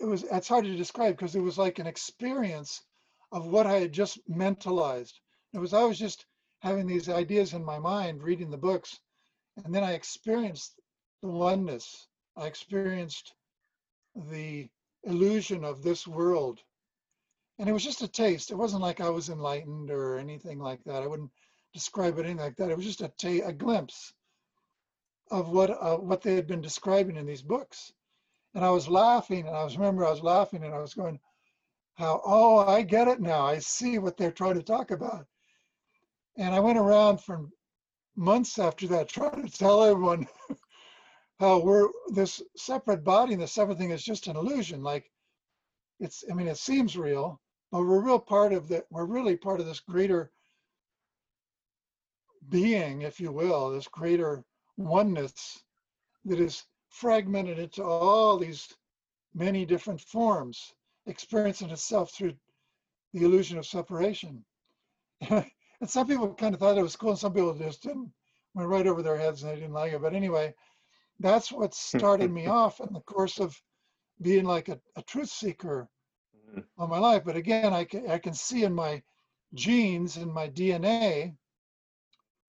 [0.00, 2.82] it was it's hard to describe because it was like an experience
[3.32, 5.20] of what I had just mentalized.
[5.52, 6.26] It was I was just
[6.60, 8.98] having these ideas in my mind, reading the books,
[9.64, 10.80] and then I experienced
[11.22, 12.08] the oneness.
[12.36, 13.34] I experienced
[14.16, 14.68] the
[15.04, 16.60] illusion of this world.
[17.58, 18.50] And it was just a taste.
[18.50, 21.02] It wasn't like I was enlightened or anything like that.
[21.02, 21.32] I wouldn't
[21.74, 22.70] describe it anything like that.
[22.70, 24.12] It was just a ta- a glimpse
[25.30, 27.92] of what uh, what they had been describing in these books
[28.54, 31.20] and I was laughing, and I was remember I was laughing, and I was going,
[31.94, 32.20] "How?
[32.24, 33.46] Oh, I get it now.
[33.46, 35.26] I see what they're trying to talk about."
[36.36, 37.48] And I went around for
[38.16, 40.26] months after that, trying to tell everyone
[41.40, 44.82] how we're this separate body and the separate thing is just an illusion.
[44.82, 45.10] Like
[46.00, 48.84] it's, I mean, it seems real, but we're real part of the.
[48.90, 50.30] We're really part of this greater
[52.48, 54.44] being, if you will, this greater
[54.76, 55.62] oneness
[56.24, 58.72] that is fragmented into all these
[59.34, 60.72] many different forms,
[61.06, 62.34] experiencing itself through
[63.12, 64.44] the illusion of separation.
[65.28, 65.44] and
[65.86, 68.10] some people kind of thought it was cool, and some people just didn't,
[68.54, 70.00] went right over their heads and they didn't like it.
[70.00, 70.54] But anyway,
[71.20, 73.60] that's what started me off in the course of
[74.22, 75.88] being like a, a truth seeker
[76.76, 77.24] All my life.
[77.24, 79.02] But again, I can, I can see in my
[79.54, 81.34] genes, in my DNA,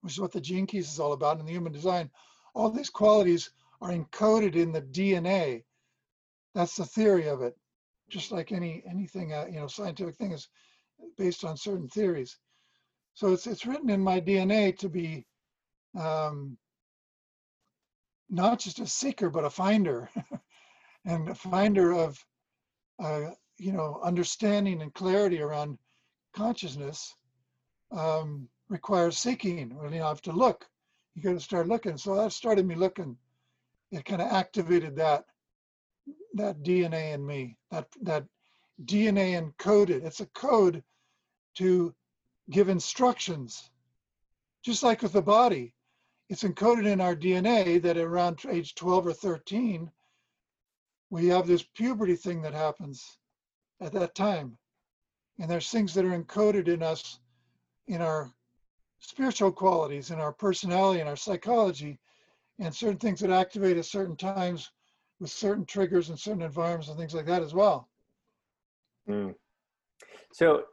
[0.01, 2.09] which is what the gene keys is all about in the human design,
[2.53, 5.63] all these qualities are encoded in the DNA.
[6.55, 7.55] That's the theory of it.
[8.09, 10.49] Just like any anything, uh, you know, scientific thing is
[11.17, 12.37] based on certain theories.
[13.13, 15.25] So it's it's written in my DNA to be
[15.97, 16.57] um,
[18.29, 20.09] not just a seeker, but a finder,
[21.05, 22.23] and a finder of,
[23.03, 25.77] uh, you know, understanding and clarity around
[26.33, 27.13] consciousness
[27.91, 29.75] um, requires seeking.
[29.75, 30.65] Well, you know, I have to look.
[31.15, 31.97] You got to start looking.
[31.97, 33.17] So that started me looking
[33.91, 35.25] it kind of activated that
[36.35, 38.25] that DNA in me, that that
[38.85, 40.05] DNA encoded.
[40.05, 40.83] It's a code
[41.55, 41.93] to
[42.51, 43.69] give instructions,
[44.63, 45.73] just like with the body.
[46.29, 49.91] It's encoded in our DNA that around age 12 or 13,
[51.09, 53.17] we have this puberty thing that happens
[53.81, 54.57] at that time.
[55.39, 57.19] And there's things that are encoded in us
[57.87, 58.31] in our
[58.99, 61.97] spiritual qualities, in our personality, in our psychology,
[62.59, 64.71] and certain things that activate at certain times
[65.19, 67.89] with certain triggers and certain environments and things like that as well.
[69.07, 69.35] Mm.
[70.31, 70.63] So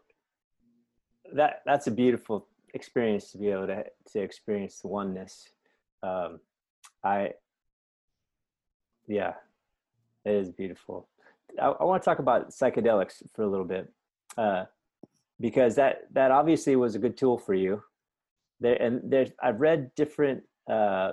[1.33, 5.49] that that's a beautiful experience to be able to to experience the oneness.
[6.03, 6.41] Um,
[7.03, 7.33] I
[9.07, 9.35] yeah,
[10.25, 11.09] it is beautiful.
[11.61, 13.93] I, I want to talk about psychedelics for a little bit
[14.37, 14.65] uh,
[15.41, 17.83] because that that obviously was a good tool for you.
[18.61, 21.13] There and I've read different uh,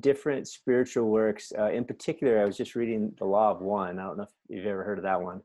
[0.00, 1.52] different spiritual works.
[1.56, 3.98] Uh, in particular, I was just reading The Law of One.
[3.98, 5.42] I don't know if you've ever heard of that one,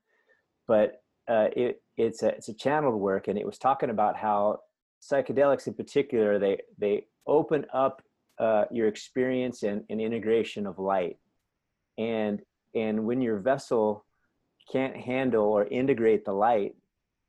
[0.67, 4.61] but uh, it, it's a it's a channeled work, and it was talking about how
[5.01, 8.01] psychedelics, in particular, they they open up
[8.39, 11.17] uh, your experience and, and integration of light,
[11.97, 12.41] and
[12.73, 14.05] and when your vessel
[14.71, 16.75] can't handle or integrate the light,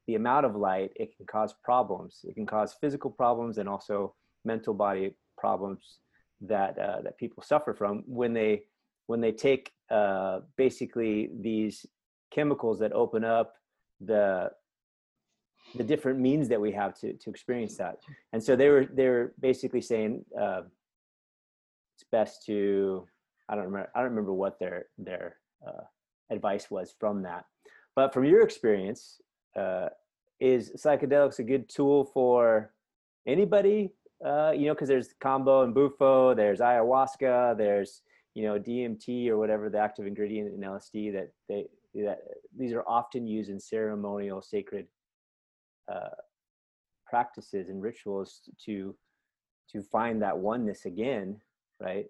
[0.06, 2.20] the amount of light, it can cause problems.
[2.24, 5.98] It can cause physical problems and also mental body problems
[6.40, 8.62] that uh, that people suffer from when they
[9.06, 11.86] when they take uh, basically these
[12.30, 13.54] chemicals that open up
[14.00, 14.50] the
[15.74, 17.98] the different means that we have to to experience that.
[18.32, 20.62] And so they were they were basically saying uh,
[21.94, 23.06] it's best to
[23.48, 23.90] I don't remember.
[23.94, 25.84] I don't remember what their their uh,
[26.30, 27.44] advice was from that.
[27.96, 29.20] But from your experience,
[29.56, 29.88] uh,
[30.40, 32.72] is psychedelics a good tool for
[33.26, 33.90] anybody?
[34.24, 38.02] Uh, you know, because there's Kambo and Bufo, there's ayahuasca, there's
[38.34, 42.20] you know DMT or whatever the active ingredient in LSD that they that
[42.56, 44.86] these are often used in ceremonial sacred
[45.92, 46.10] uh,
[47.06, 48.94] practices and rituals to
[49.72, 51.40] to find that oneness again,
[51.80, 52.06] right?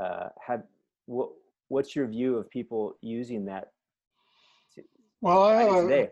[0.00, 0.62] Uh, have
[1.06, 1.30] what
[1.70, 3.68] what's your view of people using that?
[4.74, 4.82] To,
[5.20, 6.10] well, I have, a,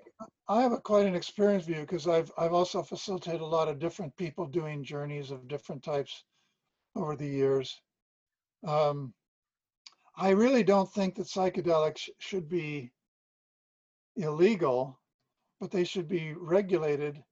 [0.49, 3.79] I have a quite an experienced view because I've I've also facilitated a lot of
[3.79, 6.25] different people doing journeys of different types
[6.97, 7.81] over the years.
[8.66, 9.12] Um,
[10.16, 12.90] I really don't think that psychedelics should be
[14.16, 14.99] illegal,
[15.61, 17.23] but they should be regulated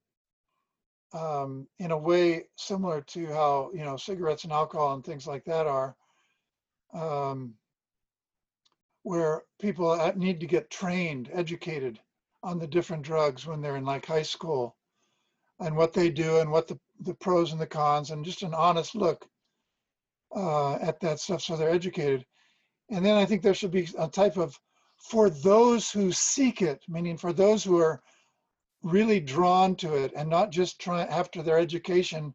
[1.13, 5.45] um, in a way similar to how you know cigarettes and alcohol and things like
[5.45, 5.95] that are,
[6.93, 7.53] um,
[9.07, 11.97] where people need to get trained, educated
[12.43, 14.75] on the different drugs when they're in like high school,
[15.61, 18.53] and what they do and what the the pros and the cons, and just an
[18.53, 19.25] honest look
[20.35, 22.25] uh, at that stuff, so they're educated.
[22.89, 24.59] And then I think there should be a type of
[24.97, 28.01] for those who seek it, meaning for those who are
[28.83, 32.33] really drawn to it and not just try after their education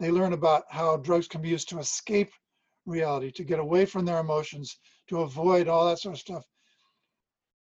[0.00, 2.32] they learn about how drugs can be used to escape
[2.86, 6.44] reality to get away from their emotions to avoid all that sort of stuff.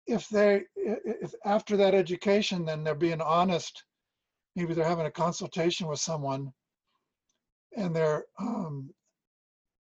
[0.08, 3.84] If they if after that education then they're being honest.
[4.56, 6.54] Maybe they're having a consultation with someone
[7.76, 8.94] and they're um,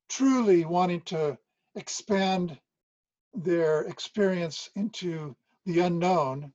[0.09, 1.37] truly wanting to
[1.75, 2.59] expand
[3.33, 6.53] their experience into the unknown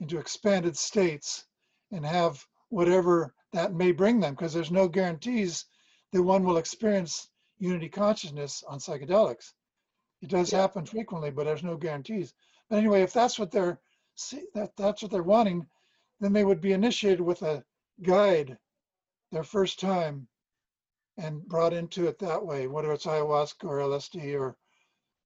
[0.00, 1.46] into expanded states
[1.92, 5.64] and have whatever that may bring them because there's no guarantees
[6.12, 7.28] that one will experience
[7.58, 9.52] unity consciousness on psychedelics
[10.22, 10.60] it does yeah.
[10.60, 12.34] happen frequently but there's no guarantees
[12.68, 13.78] but anyway if that's what they're
[14.54, 15.66] that that's what they're wanting
[16.20, 17.62] then they would be initiated with a
[18.02, 18.56] guide
[19.32, 20.26] their first time
[21.18, 24.56] and brought into it that way whether it's ayahuasca or lsd or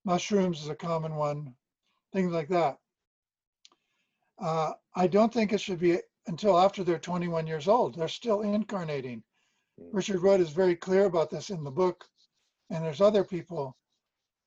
[0.04, 1.54] mushrooms is a common one
[2.12, 2.78] things like that
[4.40, 7.94] uh, I don't think it should be until after they're 21 years old.
[7.94, 9.22] They're still incarnating.
[9.80, 9.88] Mm.
[9.92, 12.06] Richard Rudd is very clear about this in the book,
[12.70, 13.76] and there's other people.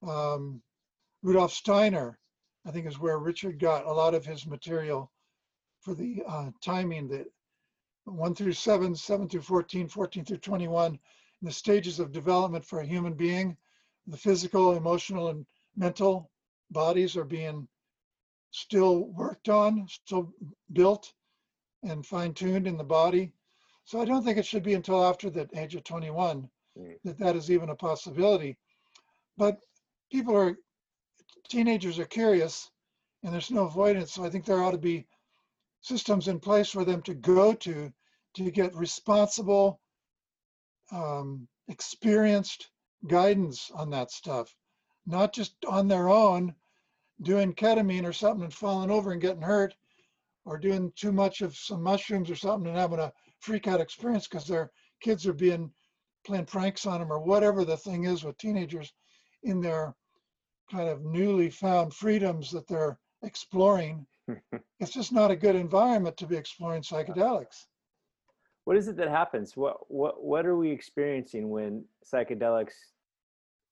[0.08, 0.62] Um,
[1.22, 2.20] Rudolf Steiner,
[2.66, 5.12] I think, is where Richard got a lot of his material
[5.80, 7.28] for the uh, timing that
[8.06, 11.00] 1 through 7, 7 through 14, 14 through 21,
[11.42, 13.56] the stages of development for a human being.
[14.08, 16.30] The physical, emotional, and mental
[16.72, 17.68] bodies are being
[18.52, 20.34] still worked on, still
[20.74, 21.14] built
[21.84, 23.34] and fine tuned in the body.
[23.86, 26.96] So I don't think it should be until after the age of 21 mm.
[27.04, 28.58] that that is even a possibility.
[29.38, 29.60] But
[30.14, 30.56] people are,
[31.50, 32.70] teenagers are curious
[33.24, 34.14] and there's no avoidance.
[34.14, 35.08] So I think there ought to be
[35.82, 37.92] systems in place for them to go to
[38.36, 39.80] to get responsible,
[40.92, 42.70] um, experienced
[43.08, 44.56] guidance on that stuff,
[45.08, 46.54] not just on their own
[47.24, 49.74] doing ketamine or something and falling over and getting hurt
[50.46, 54.28] or doing too much of some mushrooms or something and having a freak out experience
[54.28, 55.72] because their kids are being
[56.26, 58.94] playing pranks on them or whatever the thing is with teenagers
[59.44, 59.96] in their
[60.74, 64.06] kind of newly found freedoms that they're exploring.
[64.80, 67.68] It's just not a good environment to be exploring psychedelics.
[68.66, 69.56] What is it that happens?
[69.56, 72.76] What what what are we experiencing when psychedelics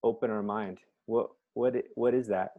[0.04, 0.80] open our mind?
[1.06, 2.52] What what what is that?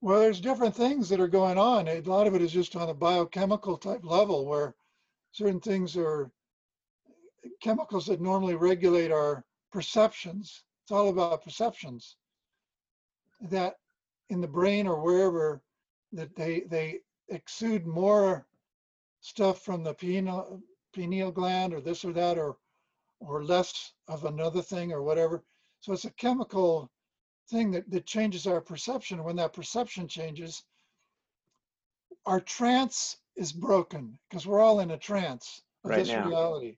[0.00, 1.88] Well, there's different things that are going on.
[1.88, 4.74] A lot of it is just on a biochemical type level where
[5.32, 6.30] certain things are
[7.60, 10.64] chemicals that normally regulate our perceptions.
[10.84, 12.16] It's all about perceptions
[13.40, 13.78] that
[14.30, 15.62] in the brain or wherever
[16.12, 18.46] that they they exude more
[19.20, 20.62] stuff from the pineal,
[20.94, 22.56] pineal gland or this or that or
[23.20, 25.42] or less of another thing or whatever.
[25.80, 26.90] So it's a chemical
[27.50, 29.24] thing that, that changes our perception.
[29.24, 30.62] When that perception changes,
[32.26, 36.28] our trance is broken because we're all in a trance of right this now.
[36.28, 36.76] reality,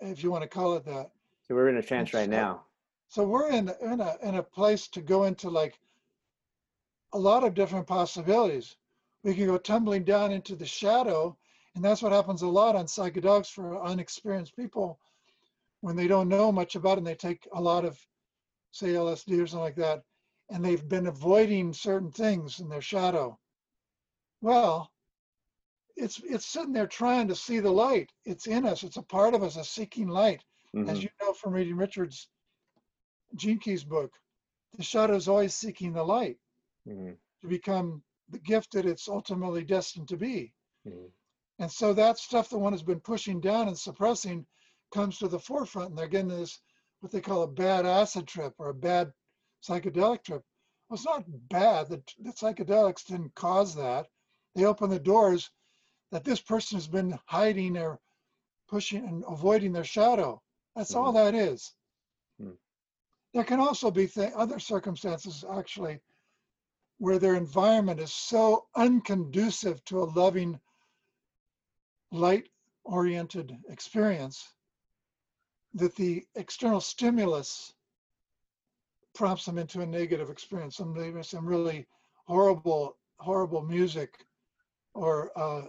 [0.00, 1.10] if you want to call it that.
[1.46, 2.62] So we're in a trance right now.
[3.08, 5.80] So we're in in a in a place to go into like
[7.14, 8.76] a lot of different possibilities.
[9.22, 11.36] We can go tumbling down into the shadow,
[11.74, 15.00] and that's what happens a lot on psychedelics for unexperienced people
[15.80, 17.98] when they don't know much about it and they take a lot of
[18.72, 20.02] say LSD or something like that,
[20.50, 23.38] and they've been avoiding certain things in their shadow.
[24.42, 24.92] Well,
[25.96, 28.12] it's it's sitting there trying to see the light.
[28.26, 28.82] It's in us.
[28.82, 30.44] It's a part of us, a seeking light,
[30.76, 30.90] mm-hmm.
[30.90, 32.28] as you know from reading Richard's
[33.36, 34.12] Keys book.
[34.74, 36.38] the shadow is always seeking the light
[36.86, 37.18] Mhm.
[37.40, 40.52] to become the gift that it's ultimately destined to be.
[40.86, 41.10] Mhm.
[41.58, 44.46] And so that stuff that one has been pushing down and suppressing
[44.90, 46.60] comes to the forefront, and they're getting this
[47.00, 49.12] what they call a bad acid trip or a bad
[49.62, 50.44] psychedelic trip.
[50.88, 51.88] Well, it's not bad.
[51.88, 54.10] The, the psychedelics didn't cause that.
[54.54, 55.50] They open the doors
[56.10, 58.00] that this person has been hiding or
[58.68, 60.42] pushing and avoiding their shadow.
[60.74, 61.74] That's all that is.
[63.38, 66.00] There can also be th- other circumstances, actually,
[66.98, 70.58] where their environment is so unconducive to a loving,
[72.10, 72.48] light
[72.82, 74.52] oriented experience
[75.74, 77.74] that the external stimulus
[79.14, 80.76] prompts them into a negative experience.
[80.76, 81.86] Some, some really
[82.26, 84.26] horrible, horrible music
[84.94, 85.68] or, uh,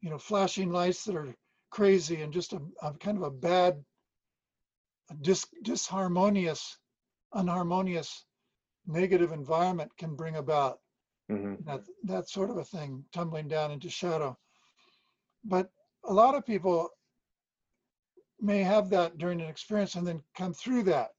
[0.00, 1.34] you know, flashing lights that are
[1.70, 3.84] crazy and just a, a kind of a bad,
[5.10, 6.76] a dis, disharmonious,
[7.34, 8.24] unharmonious,
[8.86, 10.80] negative environment can bring about
[11.30, 11.64] Mhm.
[11.64, 14.36] that that sort of a thing tumbling down into shadow
[15.44, 15.70] but
[16.04, 16.90] a lot of people
[18.40, 21.14] may have that during an experience and then come through that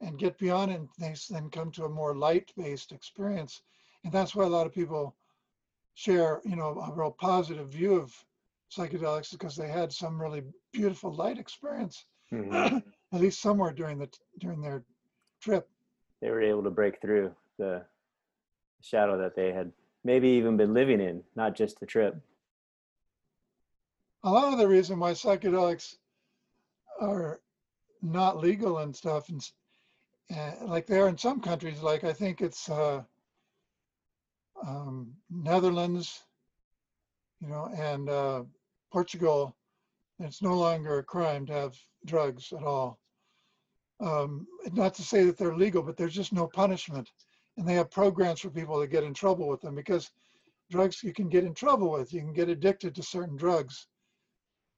[0.00, 3.62] and get beyond it and they then come to a more light based experience
[4.04, 5.16] and that's why a lot of people
[5.94, 8.12] share you know a real positive view of
[8.70, 10.42] psychedelics because they had some really
[10.72, 12.82] beautiful light experience Mhm.
[13.12, 14.08] at least somewhere during the
[14.38, 14.84] during their
[15.44, 15.68] trip
[16.20, 17.84] They were able to break through the
[18.80, 19.70] shadow that they had
[20.04, 22.16] maybe even been living in, not just the trip.
[24.24, 25.96] a lot of the reason why psychedelics
[27.00, 27.40] are
[28.02, 29.42] not legal and stuff and
[30.34, 33.02] uh, like they are in some countries like i think it's uh,
[34.66, 36.22] um, netherlands
[37.40, 38.42] you know and uh,
[38.92, 39.54] portugal
[40.20, 41.74] it's no longer a crime to have
[42.06, 42.98] drugs at all
[44.00, 47.10] um, not to say that they're legal but there's just no punishment
[47.56, 50.10] and they have programs for people that get in trouble with them because
[50.70, 53.86] drugs you can get in trouble with you can get addicted to certain drugs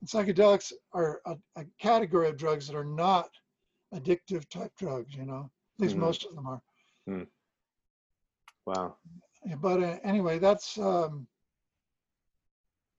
[0.00, 3.30] and psychedelics are a, a category of drugs that are not
[3.94, 6.00] addictive type drugs, you know, at least Mhm.
[6.00, 6.62] most of them are.
[8.66, 8.96] Wow.
[9.58, 11.26] But uh, anyway, that's, um,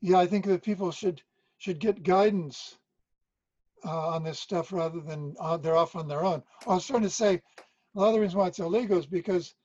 [0.02, 1.22] yeah, I think that people should,
[1.58, 2.78] should get guidance
[3.86, 6.44] uh, on this stuff rather than uh, they're off on their own.
[6.68, 7.42] I was trying to say,
[7.96, 9.56] a lot of the reason why it's illegal is because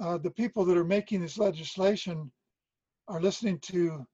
[0.00, 2.30] uh, the people that are making this legislation
[3.08, 4.06] are listening to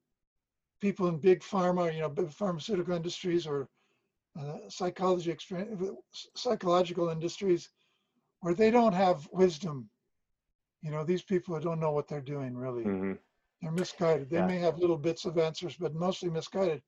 [0.80, 3.68] people in big pharma, you know, big pharmaceutical industries or
[4.38, 5.36] uh, psychology
[6.36, 7.70] psychological industries
[8.40, 9.88] where they don't have wisdom.
[10.82, 12.84] You know, these people don't know what they're doing really.
[12.84, 13.12] hmm
[13.60, 14.30] They're misguided.
[14.30, 14.46] They Yeah.
[14.46, 16.82] may have little bits of answers, but mostly misguided.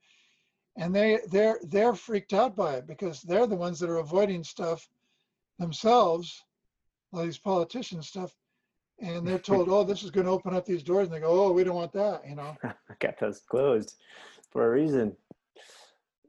[0.80, 4.42] And they they're they're freaked out by it because they're the ones that are avoiding
[4.42, 4.88] stuff
[5.58, 6.42] themselves,
[7.12, 8.34] all these politician stuff.
[8.98, 11.06] And they're told, oh, this is going to open up these doors.
[11.06, 12.56] And they go, oh, we don't want that, you know.
[12.64, 13.96] I got those closed
[14.50, 15.14] for a reason.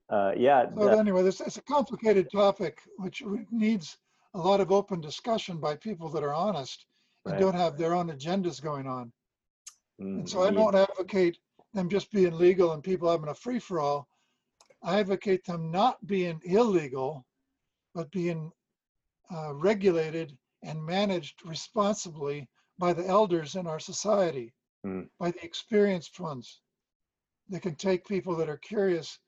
[0.10, 0.66] Uh, yeah.
[0.78, 3.98] So that- anyway, this it's a complicated topic which needs
[4.34, 6.86] a lot of open discussion by people that are honest
[7.26, 7.40] and Right.
[7.42, 9.14] don't have their own agendas going on.
[10.02, 11.38] mm, And so I don't advocate
[11.74, 14.10] them just being legal and people having a free for all.
[14.84, 17.26] I advocate them not being illegal,
[17.94, 18.52] but being
[19.34, 24.54] uh, regulated and managed responsibly by the elders in our society,
[24.86, 25.08] Mm.
[25.20, 26.62] by the experienced ones
[27.50, 29.20] that can take people that are curious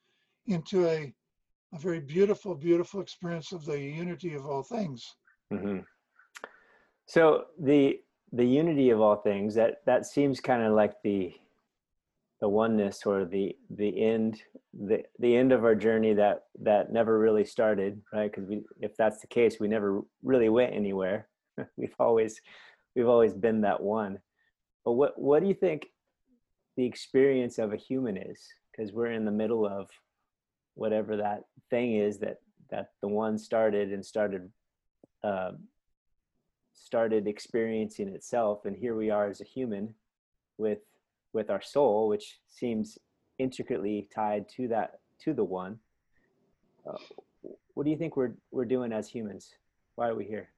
[0.48, 1.14] into a,
[1.74, 5.16] a very beautiful, beautiful experience of the unity of all things.
[5.52, 5.80] hmm
[7.06, 8.02] So the
[8.32, 11.36] the unity of all things that that seems kind of like the
[12.44, 14.42] the oneness or the the end
[14.74, 18.30] the the end of our journey that that never really started right?
[18.30, 21.30] Because we if that's the case we never really went anywhere.
[21.78, 22.42] We've always
[22.98, 24.20] we've always been that one.
[24.84, 25.86] But what what do you think
[26.76, 28.46] the experience of a human is?
[28.70, 29.90] Because we're in the middle of
[30.74, 32.40] whatever that thing is that
[32.72, 34.52] that the one started and started
[35.24, 35.52] uh,
[36.74, 38.66] started experiencing itself.
[38.66, 39.96] And here we are as a human
[40.58, 40.80] with
[41.34, 42.98] with our soul which seems
[43.40, 45.78] intricately tied to that to the one
[46.88, 46.98] uh,
[47.74, 49.52] what do you think we're we're doing as humans
[49.96, 50.50] why are we here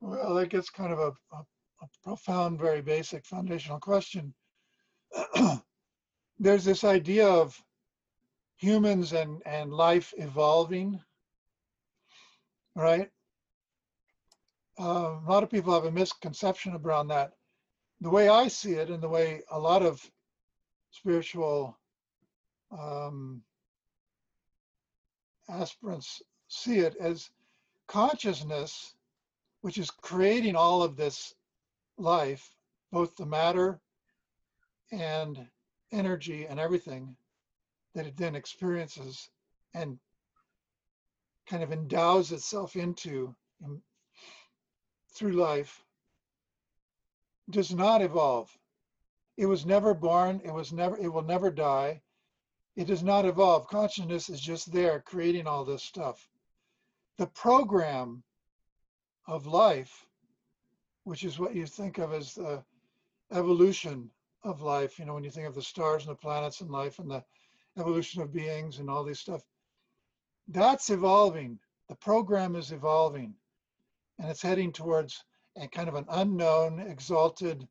[0.00, 1.38] Well, that gets kind of a, a,
[1.82, 4.34] a profound, very basic foundational question.
[6.38, 7.60] There's this idea of
[8.56, 11.00] humans and, and life evolving,
[12.74, 13.08] right?
[14.78, 17.32] Uh, a lot of people have a misconception around that.
[18.00, 20.02] The way I see it, and the way a lot of
[20.90, 21.78] spiritual
[22.70, 23.42] um,
[25.48, 27.30] aspirants see it, as
[27.86, 28.94] consciousness,
[29.62, 31.34] which is creating all of this
[31.96, 32.54] life,
[32.92, 33.80] both the matter
[34.92, 35.48] and
[35.92, 37.16] energy and everything
[37.94, 39.30] that it then experiences
[39.74, 39.98] and
[41.46, 43.34] kind of endows itself into
[43.64, 43.80] in,
[45.14, 45.85] through life,
[47.50, 48.56] does not evolve.
[49.36, 52.00] It was never born, it was never, it will never die.
[52.74, 53.68] It does not evolve.
[53.68, 56.28] Consciousness is just there creating all this stuff.
[57.16, 58.22] The program
[59.26, 60.06] of life,
[61.04, 62.62] which is what you think of as the
[63.32, 64.10] evolution
[64.44, 66.98] of life, you know, when you think of the stars and the planets and life
[66.98, 67.24] and the
[67.78, 69.42] evolution of beings and all this stuff,
[70.48, 71.58] that's evolving.
[71.88, 73.34] The program is evolving
[74.18, 75.24] and it's heading towards
[75.56, 77.66] a kind of an unknown, exalted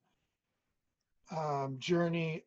[1.36, 2.44] um, journey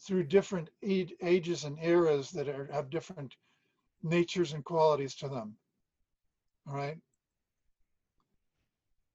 [0.00, 3.36] through different ages and eras that are, have different
[4.02, 5.56] natures and qualities to them.
[6.68, 6.98] All right.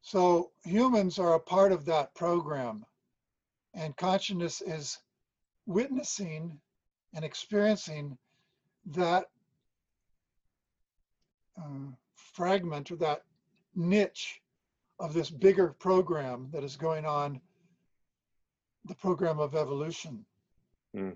[0.02, 2.86] So humans are a part of that program,
[3.74, 4.98] and consciousness is
[5.68, 6.60] witnessing
[7.14, 8.18] and experiencing
[8.88, 9.26] that
[11.58, 13.24] uh, fragment or that
[13.76, 14.42] niche
[15.00, 17.40] of this bigger program that is going on,
[18.86, 20.26] the program of evolution.
[20.96, 21.16] Mm.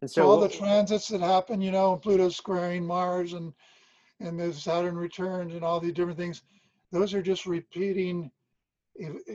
[0.00, 3.52] And so, so all the transits that happen, you know, Pluto squaring Mars and
[4.20, 6.42] and the Saturn returns and all these different things,
[6.90, 8.30] those are just repeating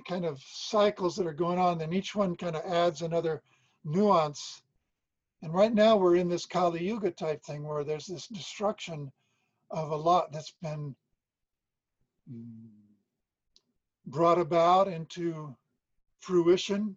[0.08, 1.80] kind of cycles that are going on.
[1.82, 3.42] And each one kind of adds another
[3.86, 4.62] nuance.
[5.42, 9.12] And right now we're in this Kali Yuga type thing where there's this destruction
[9.72, 10.96] of a lot that's been
[12.32, 12.70] Mm,
[14.06, 15.56] brought about into
[16.20, 16.96] fruition.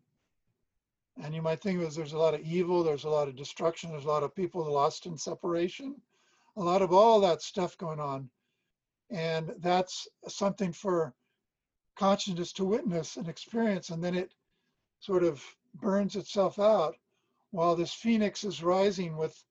[1.23, 4.05] And you might think there's a lot of evil, there's a lot of destruction, there's
[4.05, 5.97] a lot of people lost in separation,
[6.57, 8.29] a lot of all that stuff going on.
[9.11, 11.15] And that's something for
[11.97, 13.89] consciousness to witness and experience.
[13.91, 14.35] And then it
[15.01, 15.43] sort of
[15.75, 16.97] burns itself out
[17.51, 19.43] while this phoenix is rising with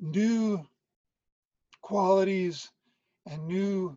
[0.00, 0.66] new
[1.80, 2.70] qualities
[3.26, 3.96] and new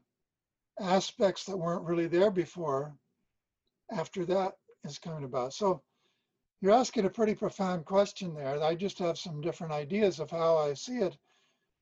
[0.80, 2.94] aspects that weren't really there before
[3.92, 4.54] after that
[4.84, 5.54] is coming about.
[5.54, 5.82] So
[6.62, 8.62] you're asking a pretty profound question there.
[8.64, 11.18] I just have some different ideas of how I see it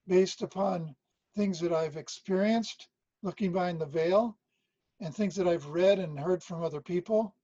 [0.07, 0.95] based upon
[1.35, 2.87] things that I've experienced
[3.21, 4.37] looking behind the veil
[4.99, 7.35] and things that I've read and heard from other people.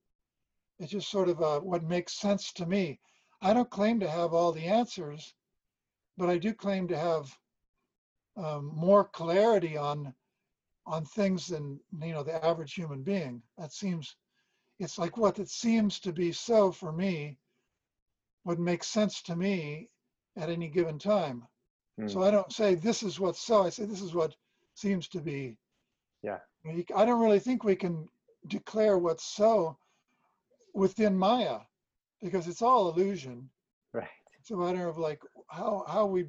[0.80, 3.00] It's just sort of uh, what makes sense to me.
[3.42, 5.34] I don't claim to have all the answers,
[6.18, 7.38] but I do claim to have
[8.38, 10.14] um, more clarity on
[10.90, 13.42] on things than you know the average human being.
[13.58, 14.16] That seems
[14.80, 17.38] it's like what it seems to be so for me
[18.44, 19.90] would make sense to me
[20.36, 21.48] at any given time.
[22.00, 22.12] Mm.
[22.12, 23.64] So I don't say this is what's so.
[23.64, 24.36] I say this is what
[24.74, 25.58] seems to be.
[26.24, 26.40] Yeah.
[26.66, 28.08] I don't really think we can
[28.48, 29.78] declare what's so
[30.74, 31.60] within Maya
[32.22, 33.50] because it's all illusion.
[33.94, 34.08] Right.
[34.40, 36.26] It's a matter of like how how we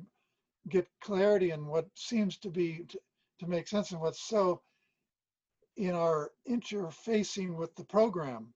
[0.69, 2.87] get clarity in what seems to be
[3.41, 4.63] to, make sense of what's so
[5.77, 8.53] in our interfacing with the program.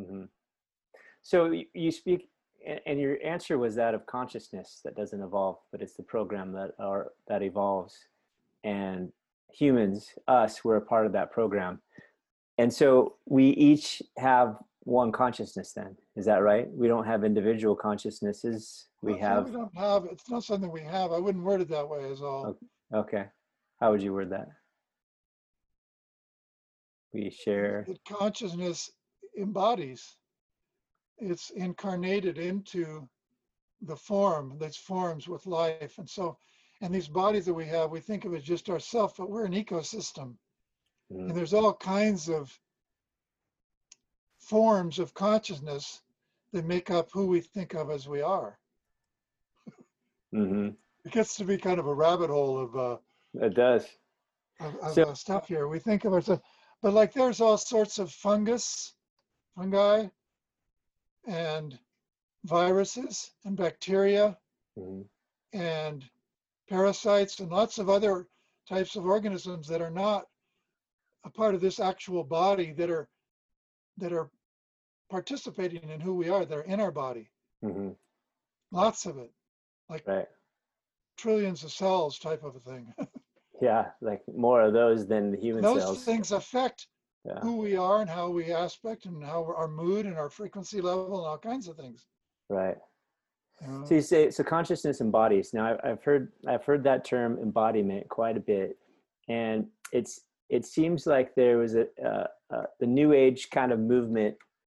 [0.00, 0.24] Mm-hmm.
[1.22, 2.28] So you speak,
[2.86, 6.72] and your answer was that of consciousness that doesn't evolve, but it's the program that
[6.78, 7.96] are that evolves,
[8.64, 9.12] and
[9.52, 11.80] humans, us, we're a part of that program,
[12.58, 15.72] and so we each have one consciousness.
[15.72, 16.68] Then is that right?
[16.72, 18.88] We don't have individual consciousnesses.
[19.02, 19.46] We well, have.
[19.46, 20.04] We don't have.
[20.06, 21.12] It's not something we have.
[21.12, 22.10] I wouldn't word it that way.
[22.10, 22.56] As all.
[22.94, 23.26] Okay.
[23.82, 24.46] How would you word that?
[27.12, 27.84] We share.
[27.88, 28.92] That consciousness
[29.36, 30.18] embodies.
[31.18, 33.08] It's incarnated into
[33.80, 35.98] the form that forms with life.
[35.98, 36.38] And so,
[36.80, 39.52] and these bodies that we have, we think of as just ourself, but we're an
[39.52, 40.36] ecosystem.
[41.12, 41.30] Mm.
[41.30, 42.56] And there's all kinds of
[44.38, 46.02] forms of consciousness
[46.52, 48.56] that make up who we think of as we are.
[50.32, 50.68] Mm-hmm.
[51.04, 52.96] It gets to be kind of a rabbit hole of uh,
[53.34, 53.86] it does.
[54.60, 55.68] Of, of so, stuff here.
[55.68, 56.42] We think of ourselves,
[56.82, 58.94] but like there's all sorts of fungus,
[59.56, 60.06] fungi,
[61.26, 61.78] and
[62.44, 64.36] viruses and bacteria
[64.78, 65.02] mm-hmm.
[65.58, 66.04] and
[66.68, 68.26] parasites and lots of other
[68.68, 70.26] types of organisms that are not
[71.24, 73.08] a part of this actual body that are
[73.98, 74.30] that are
[75.10, 77.30] participating in who we are that are in our body
[77.64, 77.90] mm-hmm.
[78.70, 79.30] lots of it
[79.88, 80.28] like right.
[81.16, 82.92] trillions of cells type of a thing
[83.62, 86.04] yeah like more of those than the human those cells.
[86.04, 86.88] things affect
[87.24, 87.38] yeah.
[87.40, 91.18] who we are and how we aspect and how our mood and our frequency level
[91.18, 92.06] and all kinds of things.
[92.48, 92.76] Right.
[93.84, 95.54] So you say so consciousness embodies.
[95.54, 98.76] Now I've heard i've heard that term embodiment quite a bit.
[99.28, 103.78] And it's it seems like there was a uh, uh, the new age kind of
[103.78, 104.34] movement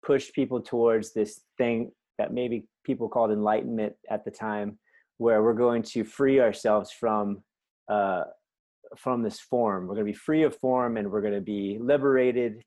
[0.04, 4.78] pushed people towards this thing that maybe people called enlightenment at the time,
[5.18, 7.40] where we're going to free ourselves from
[7.88, 8.24] uh,
[8.96, 9.86] from this form.
[9.86, 12.62] We're going to be free of form, and we're going to be liberated,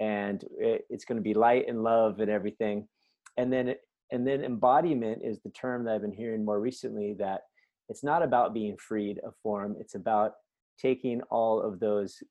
[0.00, 2.88] and it, it's going to be light and love and everything.
[3.36, 3.74] And then
[4.12, 7.14] and then embodiment is the term that I've been hearing more recently.
[7.14, 7.42] That
[7.88, 9.76] it's not about being freed of form.
[9.78, 10.32] It's about
[10.78, 12.22] taking all of those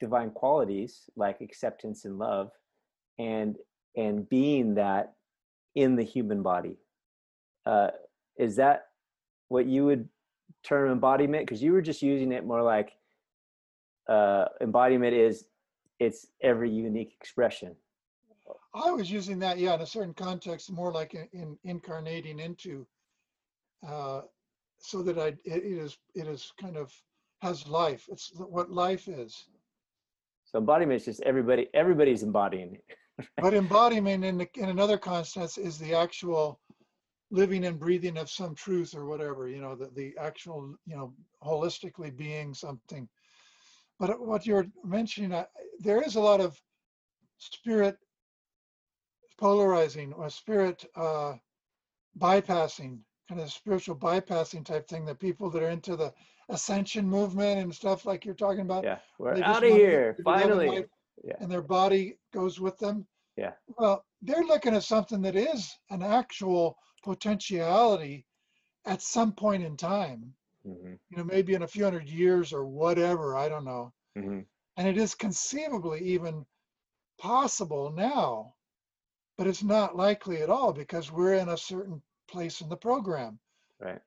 [0.00, 2.50] divine qualities like acceptance and love
[3.18, 3.56] and
[3.96, 5.12] and being that
[5.74, 6.76] in the human body
[7.66, 7.88] uh,
[8.38, 8.86] is that
[9.48, 10.08] what you would
[10.62, 12.92] term embodiment because you were just using it more like
[14.08, 15.46] uh, embodiment is
[15.98, 17.76] it's every unique expression.
[18.74, 22.86] I was using that yeah in a certain context more like in, in incarnating into
[23.86, 24.22] uh,
[24.78, 26.92] so that i it is it is kind of
[27.40, 28.08] has life.
[28.10, 29.44] It's what life is.
[30.44, 32.84] So embodiment is just everybody everybody's embodying it.
[33.36, 36.60] But embodiment in, the, in another context is the actual
[37.32, 41.12] living and breathing of some truth or whatever, you know, the, the actual, you know,
[41.42, 43.08] holistically being something.
[43.98, 45.46] But what you're mentioning, uh,
[45.80, 46.60] there is a lot of
[47.38, 47.96] spirit
[49.38, 51.34] polarizing or spirit uh,
[52.18, 56.12] bypassing, kind of spiritual bypassing type thing that people that are into the
[56.50, 58.84] ascension movement and stuff like you're talking about.
[58.84, 60.84] Yeah, we're out of here, finally.
[61.24, 61.34] Yeah.
[61.40, 63.06] And their body goes with them.
[63.36, 63.52] Yeah.
[63.78, 68.26] Well, they're looking at something that is an actual potentiality
[68.84, 70.34] at some point in time.
[70.66, 70.94] Mm-hmm.
[71.10, 73.36] You know, maybe in a few hundred years or whatever.
[73.36, 73.92] I don't know.
[74.16, 74.40] Mm-hmm.
[74.76, 76.46] And it is conceivably even
[77.18, 78.54] possible now,
[79.36, 83.38] but it's not likely at all because we're in a certain place in the program.
[83.80, 84.00] Right.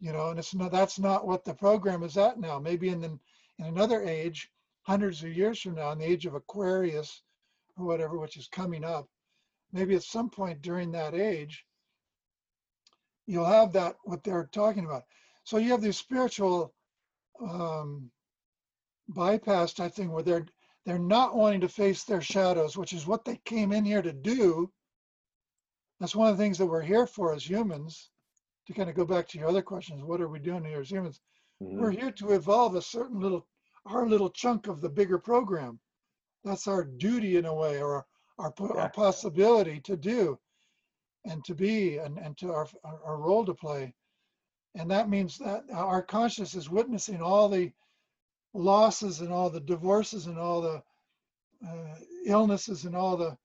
[0.00, 2.58] You know, and it's not that's not what the program is at now.
[2.58, 3.18] Maybe in the,
[3.58, 4.50] in another age,
[4.82, 7.22] hundreds of years from now, in the age of Aquarius,
[7.76, 9.08] or whatever, which is coming up,
[9.72, 11.64] maybe at some point during that age,
[13.30, 15.04] you'll have that what they're talking about.
[15.44, 16.74] So you have this spiritual
[17.40, 18.10] um,
[19.08, 20.46] bypass type thing where they're
[20.86, 24.12] they're not wanting to face their shadows, which is what they came in here to
[24.12, 24.70] do.
[25.98, 28.10] That's one of the things that we're here for as humans.
[28.66, 30.90] To kind of go back to your other questions, what are we doing here as
[30.90, 31.20] humans?
[31.62, 31.80] Mm-hmm.
[31.80, 33.46] We're here to evolve a certain little
[33.86, 35.80] our little chunk of the bigger program
[36.44, 38.06] that's our duty in a way or
[38.38, 38.66] our, yeah.
[38.82, 40.38] our possibility to do
[41.24, 43.94] and to be and, and to our, our role to play.
[44.74, 47.72] And that means that our conscious is witnessing all the
[48.54, 50.82] losses and all the divorces and all the
[51.66, 51.94] uh,
[52.24, 53.36] illnesses and all the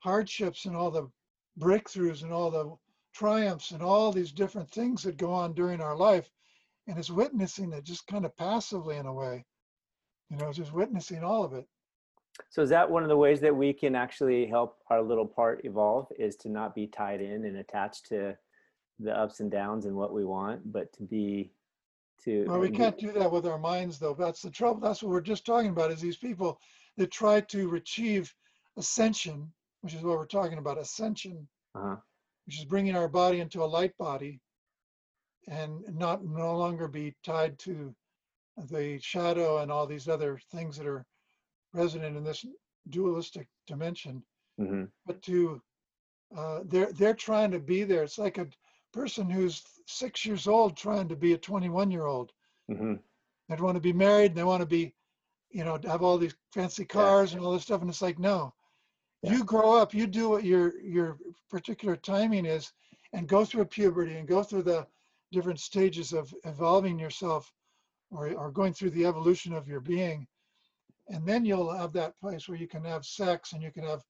[0.00, 1.08] hardships and all the
[1.58, 2.74] breakthroughs and all the
[3.14, 6.30] triumphs and all these different things that go on during our life.
[6.86, 9.44] And is witnessing it just kind of passively in a way
[10.30, 11.66] you know just witnessing all of it
[12.48, 15.64] so is that one of the ways that we can actually help our little part
[15.64, 18.36] evolve is to not be tied in and attached to
[18.98, 21.52] the ups and downs and what we want, but to be
[22.24, 24.14] to Well, we can't do that with our minds though.
[24.14, 24.80] That's the trouble.
[24.80, 26.60] That's what we're just talking about is these people
[26.96, 28.34] that try to achieve
[28.76, 29.50] ascension,
[29.80, 31.96] which is what we're talking about, ascension, uh-huh.
[32.46, 34.40] which is bringing our body into a light body
[35.48, 37.94] and not no longer be tied to
[38.70, 41.06] the shadow and all these other things that are
[41.72, 42.44] resonant in this
[42.88, 44.22] dualistic dimension.
[44.60, 44.84] Mm-hmm.
[45.06, 45.60] But to
[46.36, 48.02] uh, they're they're trying to be there.
[48.02, 48.46] It's like a
[48.92, 52.32] person who's six years old trying to be a 21 year old.
[52.70, 52.94] Mm-hmm.
[53.48, 54.34] They want to be married.
[54.34, 54.94] They want to be,
[55.50, 57.38] you know, have all these fancy cars yeah.
[57.38, 57.80] and all this stuff.
[57.80, 58.54] And it's like, no,
[59.22, 59.32] yeah.
[59.32, 59.92] you grow up.
[59.92, 61.18] You do what your your
[61.50, 62.72] particular timing is,
[63.12, 64.86] and go through puberty and go through the
[65.32, 67.52] different stages of evolving yourself,
[68.10, 70.26] or or going through the evolution of your being
[71.10, 74.02] and then you'll have that place where you can have sex and you can have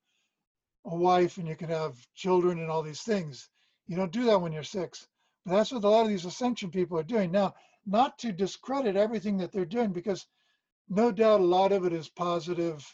[0.84, 3.48] a wife and you can have children and all these things.
[3.86, 5.09] You don't do that when you're six.
[5.44, 7.30] But that's what a lot of these ascension people are doing.
[7.30, 7.55] Now,
[7.86, 10.26] not to discredit everything that they're doing, because
[10.88, 12.84] no doubt a lot of it is positive,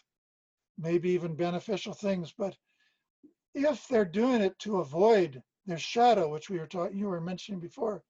[0.78, 2.32] maybe even beneficial things.
[2.36, 2.57] But
[3.54, 7.61] if they're doing it to avoid their shadow, which we were talking, you were mentioning
[7.61, 8.04] before,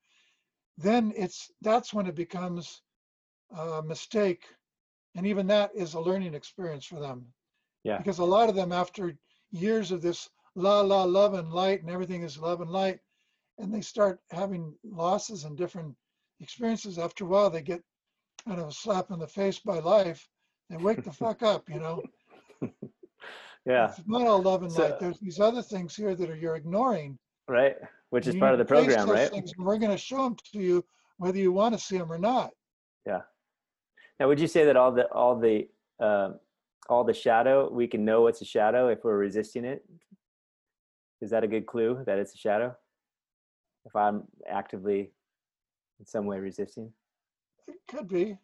[0.76, 2.82] then it's that's when it becomes
[3.56, 4.44] a mistake
[5.16, 7.26] and even that is a learning experience for them.
[7.84, 7.98] Yeah.
[7.98, 9.16] Because a lot of them after
[9.50, 12.98] years of this la la love and light and everything is love and light
[13.58, 15.94] and they start having losses and different
[16.40, 17.82] experiences after a while they get
[18.46, 20.28] kind of a slap in the face by life.
[20.68, 22.02] They wake the fuck up you know?
[23.64, 23.86] Yeah.
[23.86, 25.00] It's not all love and so, light.
[25.00, 27.18] There's these other things here that are you're ignoring.
[27.48, 27.74] Right
[28.10, 29.28] which is part of the program right?
[29.58, 30.84] we're going to show them to you
[31.18, 32.52] whether you want to see them or not.
[33.04, 33.22] Yeah
[34.18, 35.68] Now, would you say that all the all the
[36.00, 36.30] uh,
[36.88, 39.84] all the shadow we can know what's a shadow if we're resisting it?
[41.20, 42.74] Is that a good clue that it's a shadow?
[43.84, 45.12] If I'm actively
[46.00, 46.92] in some way resisting,
[47.68, 48.36] It could be.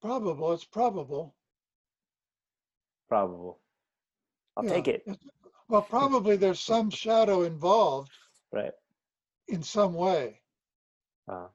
[0.00, 1.34] Probable, it's probable.
[3.08, 3.60] probable.
[4.56, 5.06] I'll Yeah, take it.
[5.68, 8.10] Well, probably there's some shadow involved
[8.52, 8.72] Right.
[9.48, 10.40] in some way,
[11.28, 11.46] Uh,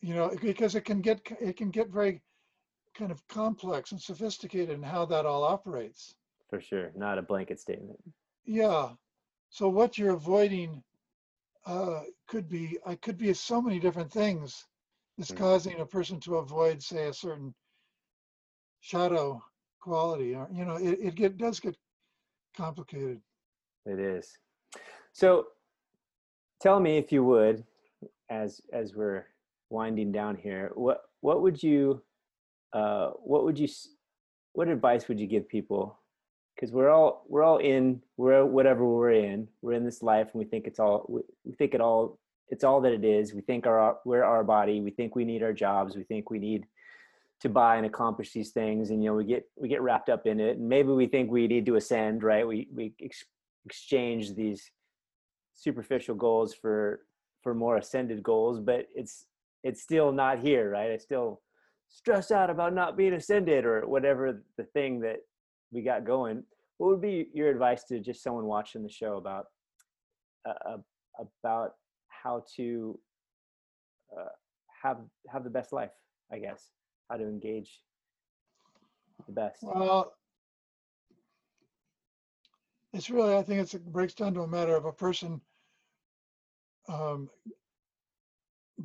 [0.00, 2.22] you know, because it can get, it can get very
[2.94, 6.14] kind of complex and sophisticated in how that all operates.
[6.48, 6.92] for sure.
[6.96, 7.98] Not a blanket statement.
[8.44, 8.90] Yeah.
[9.50, 10.82] So what you're avoiding
[11.66, 14.66] uh, could be, I could be so many different things
[15.18, 15.38] that's Mm.
[15.38, 17.54] causing a person to avoid, say, a certain
[18.80, 19.42] shadow
[19.80, 20.34] quality.
[20.34, 21.76] Or you know, it, it get does get
[22.56, 23.20] complicated.
[23.86, 24.38] It is.
[25.12, 25.48] So
[26.60, 27.64] tell me if you would,
[28.30, 29.26] as as we're
[29.70, 32.02] winding down here, what what would you
[32.72, 33.68] uh what would you
[34.52, 35.98] what advice would you give people?
[36.54, 39.48] Because we're all we're all in we're whatever we're in.
[39.62, 42.64] We're in this life and we think it's all we, we think it all it's
[42.64, 43.34] all that it is.
[43.34, 44.80] We think our we're our body.
[44.80, 45.96] We think we need our jobs.
[45.96, 46.66] We think we need
[47.40, 50.26] to buy and accomplish these things and you know we get we get wrapped up
[50.26, 53.24] in it and maybe we think we need to ascend right we we ex-
[53.66, 54.70] exchange these
[55.54, 57.00] superficial goals for
[57.42, 59.26] for more ascended goals but it's
[59.66, 60.92] it's still not here right?
[60.92, 61.42] I still
[61.88, 65.18] stress out about not being ascended or whatever the thing that
[65.72, 66.44] we got going.
[66.78, 69.46] What would be your advice to just someone watching the show about
[70.48, 70.76] uh,
[71.18, 71.72] about
[72.08, 72.98] how to
[74.16, 74.28] uh,
[74.82, 74.98] have
[75.28, 75.90] have the best life
[76.32, 76.70] i guess?
[77.10, 77.82] How to engage
[79.26, 79.58] the best.
[79.62, 80.12] Well,
[82.92, 85.40] it's really, I think it's, it breaks down to a matter of a person
[86.88, 87.28] um,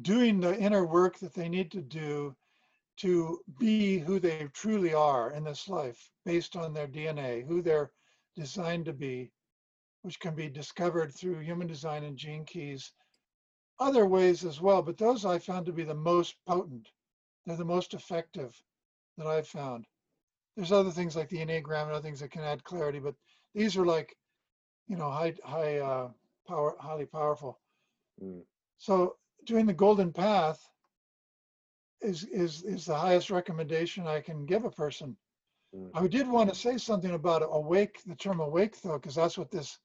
[0.01, 2.35] doing the inner work that they need to do
[2.97, 7.91] to be who they truly are in this life based on their DNA, who they're
[8.35, 9.31] designed to be,
[10.03, 12.91] which can be discovered through human design and gene keys,
[13.79, 14.81] other ways as well.
[14.81, 16.89] But those I found to be the most potent.
[17.45, 18.55] They're the most effective
[19.17, 19.85] that I've found.
[20.55, 23.15] There's other things like the Enneagram and other things that can add clarity, but
[23.55, 24.15] these are like,
[24.87, 26.09] you know, high, high uh,
[26.47, 27.59] power, highly powerful.
[28.23, 28.43] Mm.
[28.77, 29.15] So
[29.51, 30.59] doing the golden path
[32.01, 35.17] is is is the highest recommendation I can give a person.
[35.75, 35.91] Mm.
[35.93, 39.51] I did want to say something about awake, the term awake though, because that's what
[39.51, 39.77] this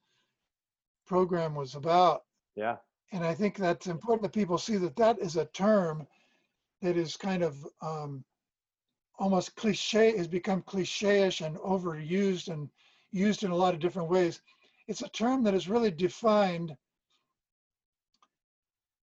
[1.04, 2.22] program was about.
[2.54, 2.76] yeah
[3.12, 6.06] And I think that's important that people see that that is a term
[6.82, 8.24] that is kind of um,
[9.18, 12.68] almost cliche, has become cliche-ish and overused and
[13.10, 14.40] used in a lot of different ways.
[14.88, 16.76] It's a term that is really defined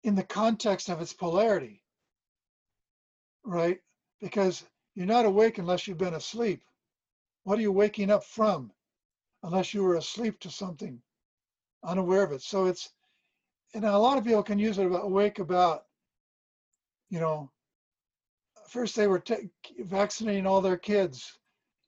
[0.03, 1.81] in the context of its polarity,
[3.45, 3.79] right?
[4.21, 6.61] Because you're not awake unless you've been asleep.
[7.43, 8.71] What are you waking up from?
[9.43, 11.01] Unless you were asleep to something,
[11.83, 12.41] unaware of it.
[12.41, 12.91] So it's,
[13.73, 15.85] and a lot of people can use it about awake about,
[17.09, 17.49] you know,
[18.67, 19.23] first they were
[19.79, 21.37] vaccinating all their kids,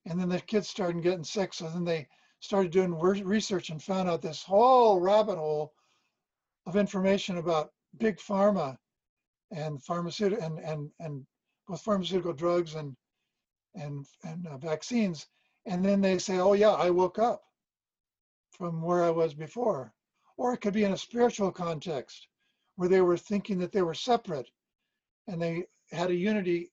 [0.05, 1.53] and then the kids started getting sick.
[1.53, 2.07] So then they
[2.39, 5.74] started doing research and found out this whole rabbit hole
[6.66, 8.78] of information about big pharma
[9.52, 11.26] and pharmaceutical and and and
[11.68, 12.96] both pharmaceutical drugs and
[13.76, 15.28] and and uh, vaccines.
[15.66, 17.43] And then they say, "Oh yeah, I woke up
[18.52, 19.93] from where I was before,"
[20.38, 22.28] or it could be in a spiritual context
[22.76, 24.50] where they were thinking that they were separate
[25.28, 26.72] and they had a unity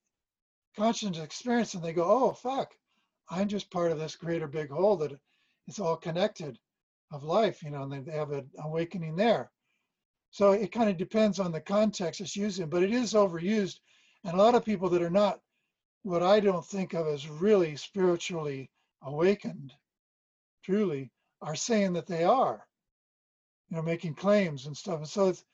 [0.76, 2.72] conscious experience and they go, oh, fuck,
[3.30, 5.12] I'm just part of this greater big whole that
[5.66, 6.58] it's all connected
[7.12, 9.50] of life, you know, and they have an awakening there.
[10.32, 13.78] So it kind of depends on the context it's used in, but it is overused.
[14.24, 15.40] And a lot of people that are not
[16.04, 18.70] what I don't think of as really spiritually
[19.02, 19.74] awakened,
[20.64, 21.12] truly,
[21.42, 22.66] are saying that they are,
[23.68, 24.96] you know, making claims and stuff.
[24.96, 25.44] And so it's,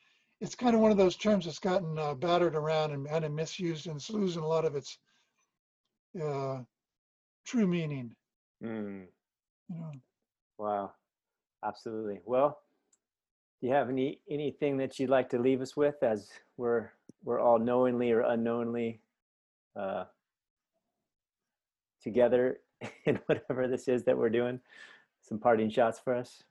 [0.41, 3.33] it's kind of one of those terms that's gotten uh, battered around and kind of
[3.33, 4.97] misused and it's losing a lot of its
[6.23, 6.59] uh,
[7.45, 8.15] true meaning.
[8.63, 9.07] Mm.
[9.71, 9.91] You know,
[10.57, 10.93] Wow,
[11.65, 12.21] absolutely.
[12.25, 12.61] Well,
[13.61, 16.91] do you have any anything that you'd like to leave us with, as we're
[17.25, 19.01] we're all knowingly or unknowingly
[19.77, 20.05] uh,
[22.03, 22.61] together
[23.07, 24.61] in whatever this is that we're doing?
[25.23, 26.43] Some parting shots for us.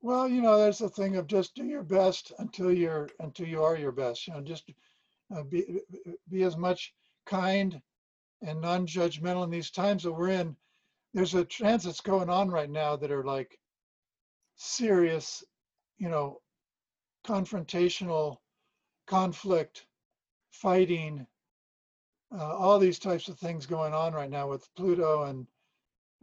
[0.00, 3.62] well, you know, there's the thing of just do your best until you're until you
[3.62, 4.26] are your best.
[4.26, 4.70] You know, just
[5.34, 5.80] uh, be
[6.30, 6.94] be as much
[7.26, 7.80] kind
[8.42, 10.56] and non-judgmental in these times that we're in.
[11.12, 13.59] There's a transits going on right now that are like
[14.60, 15.42] serious,
[15.96, 16.38] you know,
[17.26, 18.36] confrontational,
[19.06, 19.86] conflict,
[20.52, 21.26] fighting,
[22.36, 25.46] uh, all these types of things going on right now with Pluto and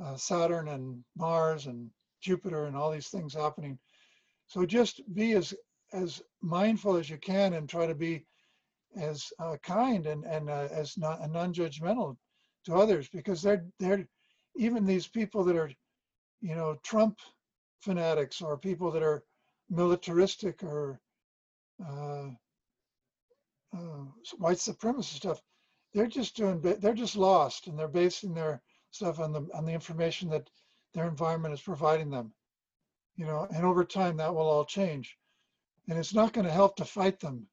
[0.01, 1.89] uh, Saturn and Mars and
[2.21, 3.77] Jupiter and all these things happening.
[4.45, 5.53] So just be as
[5.93, 8.25] as mindful as you can and try to be
[8.95, 12.15] as uh, kind and and uh, as not non-judgmental
[12.65, 14.07] to others because they're they're
[14.55, 15.71] even these people that are
[16.41, 17.17] you know Trump
[17.79, 19.23] fanatics or people that are
[19.69, 20.99] militaristic or
[21.85, 22.29] uh,
[23.73, 24.05] uh,
[24.37, 25.41] white supremacist stuff
[25.93, 28.61] they're just doing they're just lost and they're basing their
[28.91, 30.49] stuff on the on the information that
[30.93, 32.33] their environment is providing them
[33.15, 35.17] you know and over time that will all change
[35.87, 37.47] and it's not going to help to fight them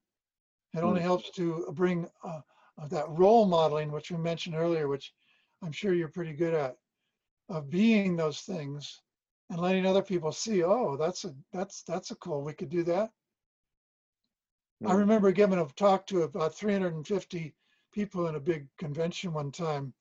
[0.75, 1.03] it only Hmm.
[1.03, 2.41] helps to bring uh,
[2.79, 5.13] uh, that role modeling which we mentioned earlier which
[5.63, 6.77] i'm sure you're pretty good at
[7.49, 8.95] of being those things
[9.51, 12.83] and letting other people see oh that's a that's that's a cool we could do
[12.85, 13.11] that
[14.85, 14.95] I Mm.
[14.95, 17.55] remember giving a talk to about 350
[17.93, 19.95] people in a big convention one time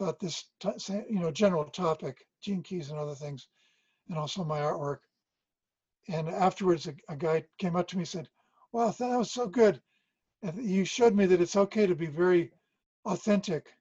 [0.00, 3.48] about this, t- you know, general topic, gene keys and other things,
[4.08, 5.00] and also my artwork.
[6.08, 8.28] And afterwards, a, a guy came up to me and said,
[8.72, 9.82] "Wow, that was so good.
[10.42, 12.52] And you showed me that it's okay to be very
[13.06, 13.74] authentic.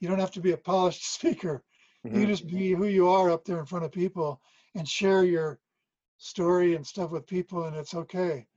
[0.00, 1.64] You don't have to be a polished speaker.
[2.08, 2.22] You Mhm.
[2.22, 4.40] can just be who you are up there in front of people
[4.74, 5.60] and share your
[6.18, 8.48] story and stuff with people, and it's okay."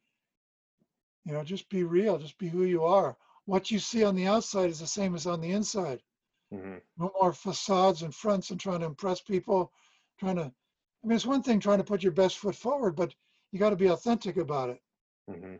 [1.26, 3.18] You know, just be real, just be who you are.
[3.46, 6.04] What you see on the outside is the same as on the inside.
[6.52, 6.82] Mhm.
[6.98, 9.72] No more facades and fronts and trying to impress people,
[10.18, 13.16] trying to, I mean, it's one thing trying to put your best foot forward, but
[13.52, 14.82] you got to be authentic about it.
[15.28, 15.60] Mhm.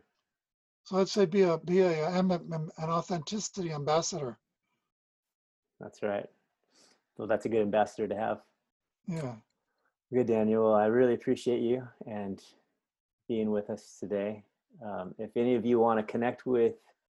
[0.84, 2.30] So I'd say be a, be a, an
[2.78, 4.38] authenticity ambassador.
[5.80, 6.33] That's right.
[7.16, 8.40] Well, that's a good ambassador to have.
[9.06, 9.34] Yeah.
[10.12, 10.74] Good, Daniel.
[10.74, 12.42] I really appreciate you and
[13.28, 14.44] being with us today.
[14.84, 16.74] Um, if any of you want to connect with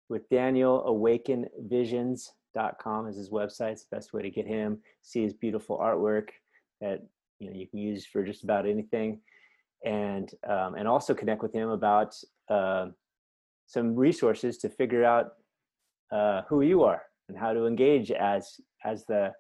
[0.08, 3.72] with Daniel, awakenvisions.com is his website.
[3.72, 6.30] It's the best way to get him, see his beautiful artwork
[6.80, 7.02] that
[7.40, 9.20] you know you can use for just about anything,
[9.84, 12.16] and um, and also connect with him about
[12.50, 12.88] uh,
[13.66, 15.34] some resources to figure out
[16.12, 19.34] uh, who you are and how to engage as as the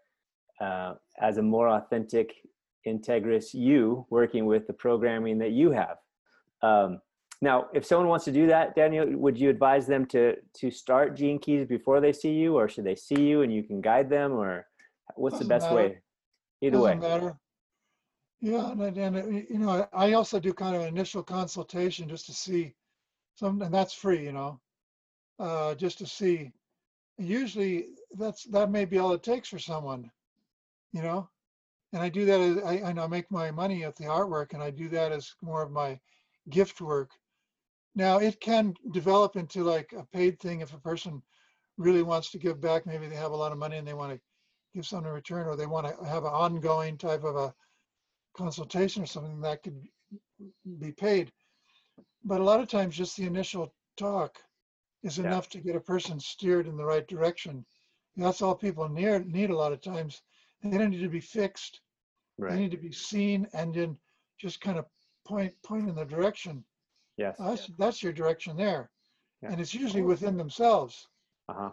[0.62, 2.34] uh, as a more authentic
[2.88, 5.98] integrous you working with the programming that you have
[6.62, 7.00] um,
[7.42, 11.16] now if someone wants to do that daniel would you advise them to to start
[11.16, 14.10] gene keys before they see you or should they see you and you can guide
[14.10, 14.66] them or
[15.16, 15.76] what's the Doesn't best matter.
[15.76, 16.02] way
[16.62, 17.38] either way Doesn't matter.
[18.42, 22.26] Yeah, and, and- you know, I I also do kind of an initial consultation just
[22.28, 22.76] to see
[23.34, 24.60] some, and that's free, you know,
[25.40, 26.52] uh, just to see.
[27.18, 27.88] Usually,
[28.18, 30.12] that's that may be all it takes for someone,
[30.96, 31.30] you know.
[31.94, 32.40] And I do that.
[32.40, 35.36] As, I and I make my money at the artwork, and I do that as
[35.42, 36.00] more of my
[36.50, 37.12] gift work.
[37.96, 41.22] Now it can develop into like a paid thing if a person
[41.78, 42.86] really wants to give back.
[42.86, 44.20] Maybe they have a lot of money and they want to
[44.74, 47.54] give something in return, or they want to have an ongoing type of a
[48.36, 49.80] consultation or something that could
[50.80, 51.32] be paid.
[52.24, 54.42] But a lot of times, just the initial talk
[55.04, 55.26] is Yeah.
[55.26, 57.66] enough to get a person steered in the right direction.
[58.18, 60.22] That's all people need, need a lot of times.
[60.72, 61.82] They don't need to be fixed.
[62.40, 63.98] They need to be seen and then
[64.40, 64.86] just kind of
[65.26, 66.64] point point in the direction.
[67.18, 68.90] yes That's that's your direction there,
[69.42, 69.52] Yeah.
[69.52, 71.08] and it's usually within themselves.
[71.50, 71.72] uh-huh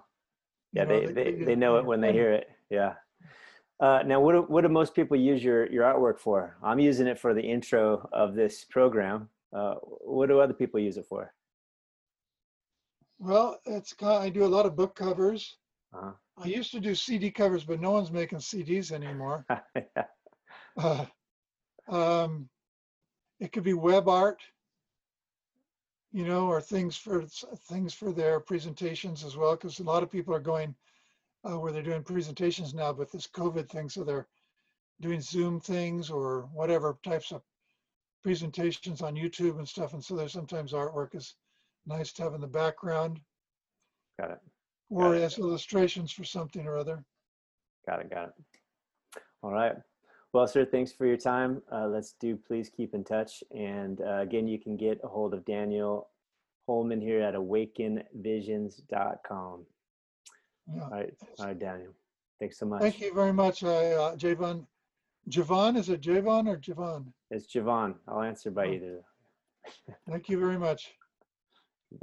[0.74, 2.94] you yeah know, they, that they, they know it when they hear it yeah
[3.80, 7.06] uh, now what do, what do most people use your, your artwork for i'm using
[7.06, 9.28] it for the intro of this program
[9.58, 9.74] uh,
[10.14, 11.32] what do other people use it for
[13.18, 14.22] Well, it's kind.
[14.24, 15.58] I do a lot of book covers.
[15.92, 16.12] Uh-huh.
[16.38, 19.46] I used to do CD covers, but no one's making CDs anymore.
[20.74, 21.04] Uh,
[21.88, 22.48] um,
[23.38, 24.40] it could be web art,
[26.12, 27.26] you know, or things for
[27.68, 30.74] things for their presentations as well, because a lot of people are going
[31.44, 34.28] uh, where they're doing presentations now, but this COVID thing, so they're
[35.02, 37.42] doing Zoom things or whatever types of
[38.22, 41.34] presentations on YouTube and stuff, and so there's sometimes artwork is
[41.84, 43.20] nice to have in the background
[44.18, 44.40] got it
[44.92, 47.02] or as illustrations for something or other.
[47.88, 48.10] Got it.
[48.10, 48.34] Got it.
[49.42, 49.74] All right.
[50.32, 51.60] Well, sir, thanks for your time.
[51.70, 53.42] Uh, let's do please keep in touch.
[53.50, 56.08] And uh, again, you can get a hold of Daniel
[56.66, 59.66] Holman here at awakenvisions.com.
[60.74, 60.82] Yeah.
[60.82, 61.12] All right.
[61.38, 61.92] All right, Daniel.
[62.38, 62.80] Thanks so much.
[62.80, 64.66] Thank you very much, I, uh, Javon.
[65.28, 67.06] Javon, is it Javon or Javon?
[67.30, 67.94] It's Javon.
[68.08, 68.72] I'll answer by Oh.
[68.72, 69.00] either.
[70.08, 70.92] Thank you very much.
[71.90, 71.98] You.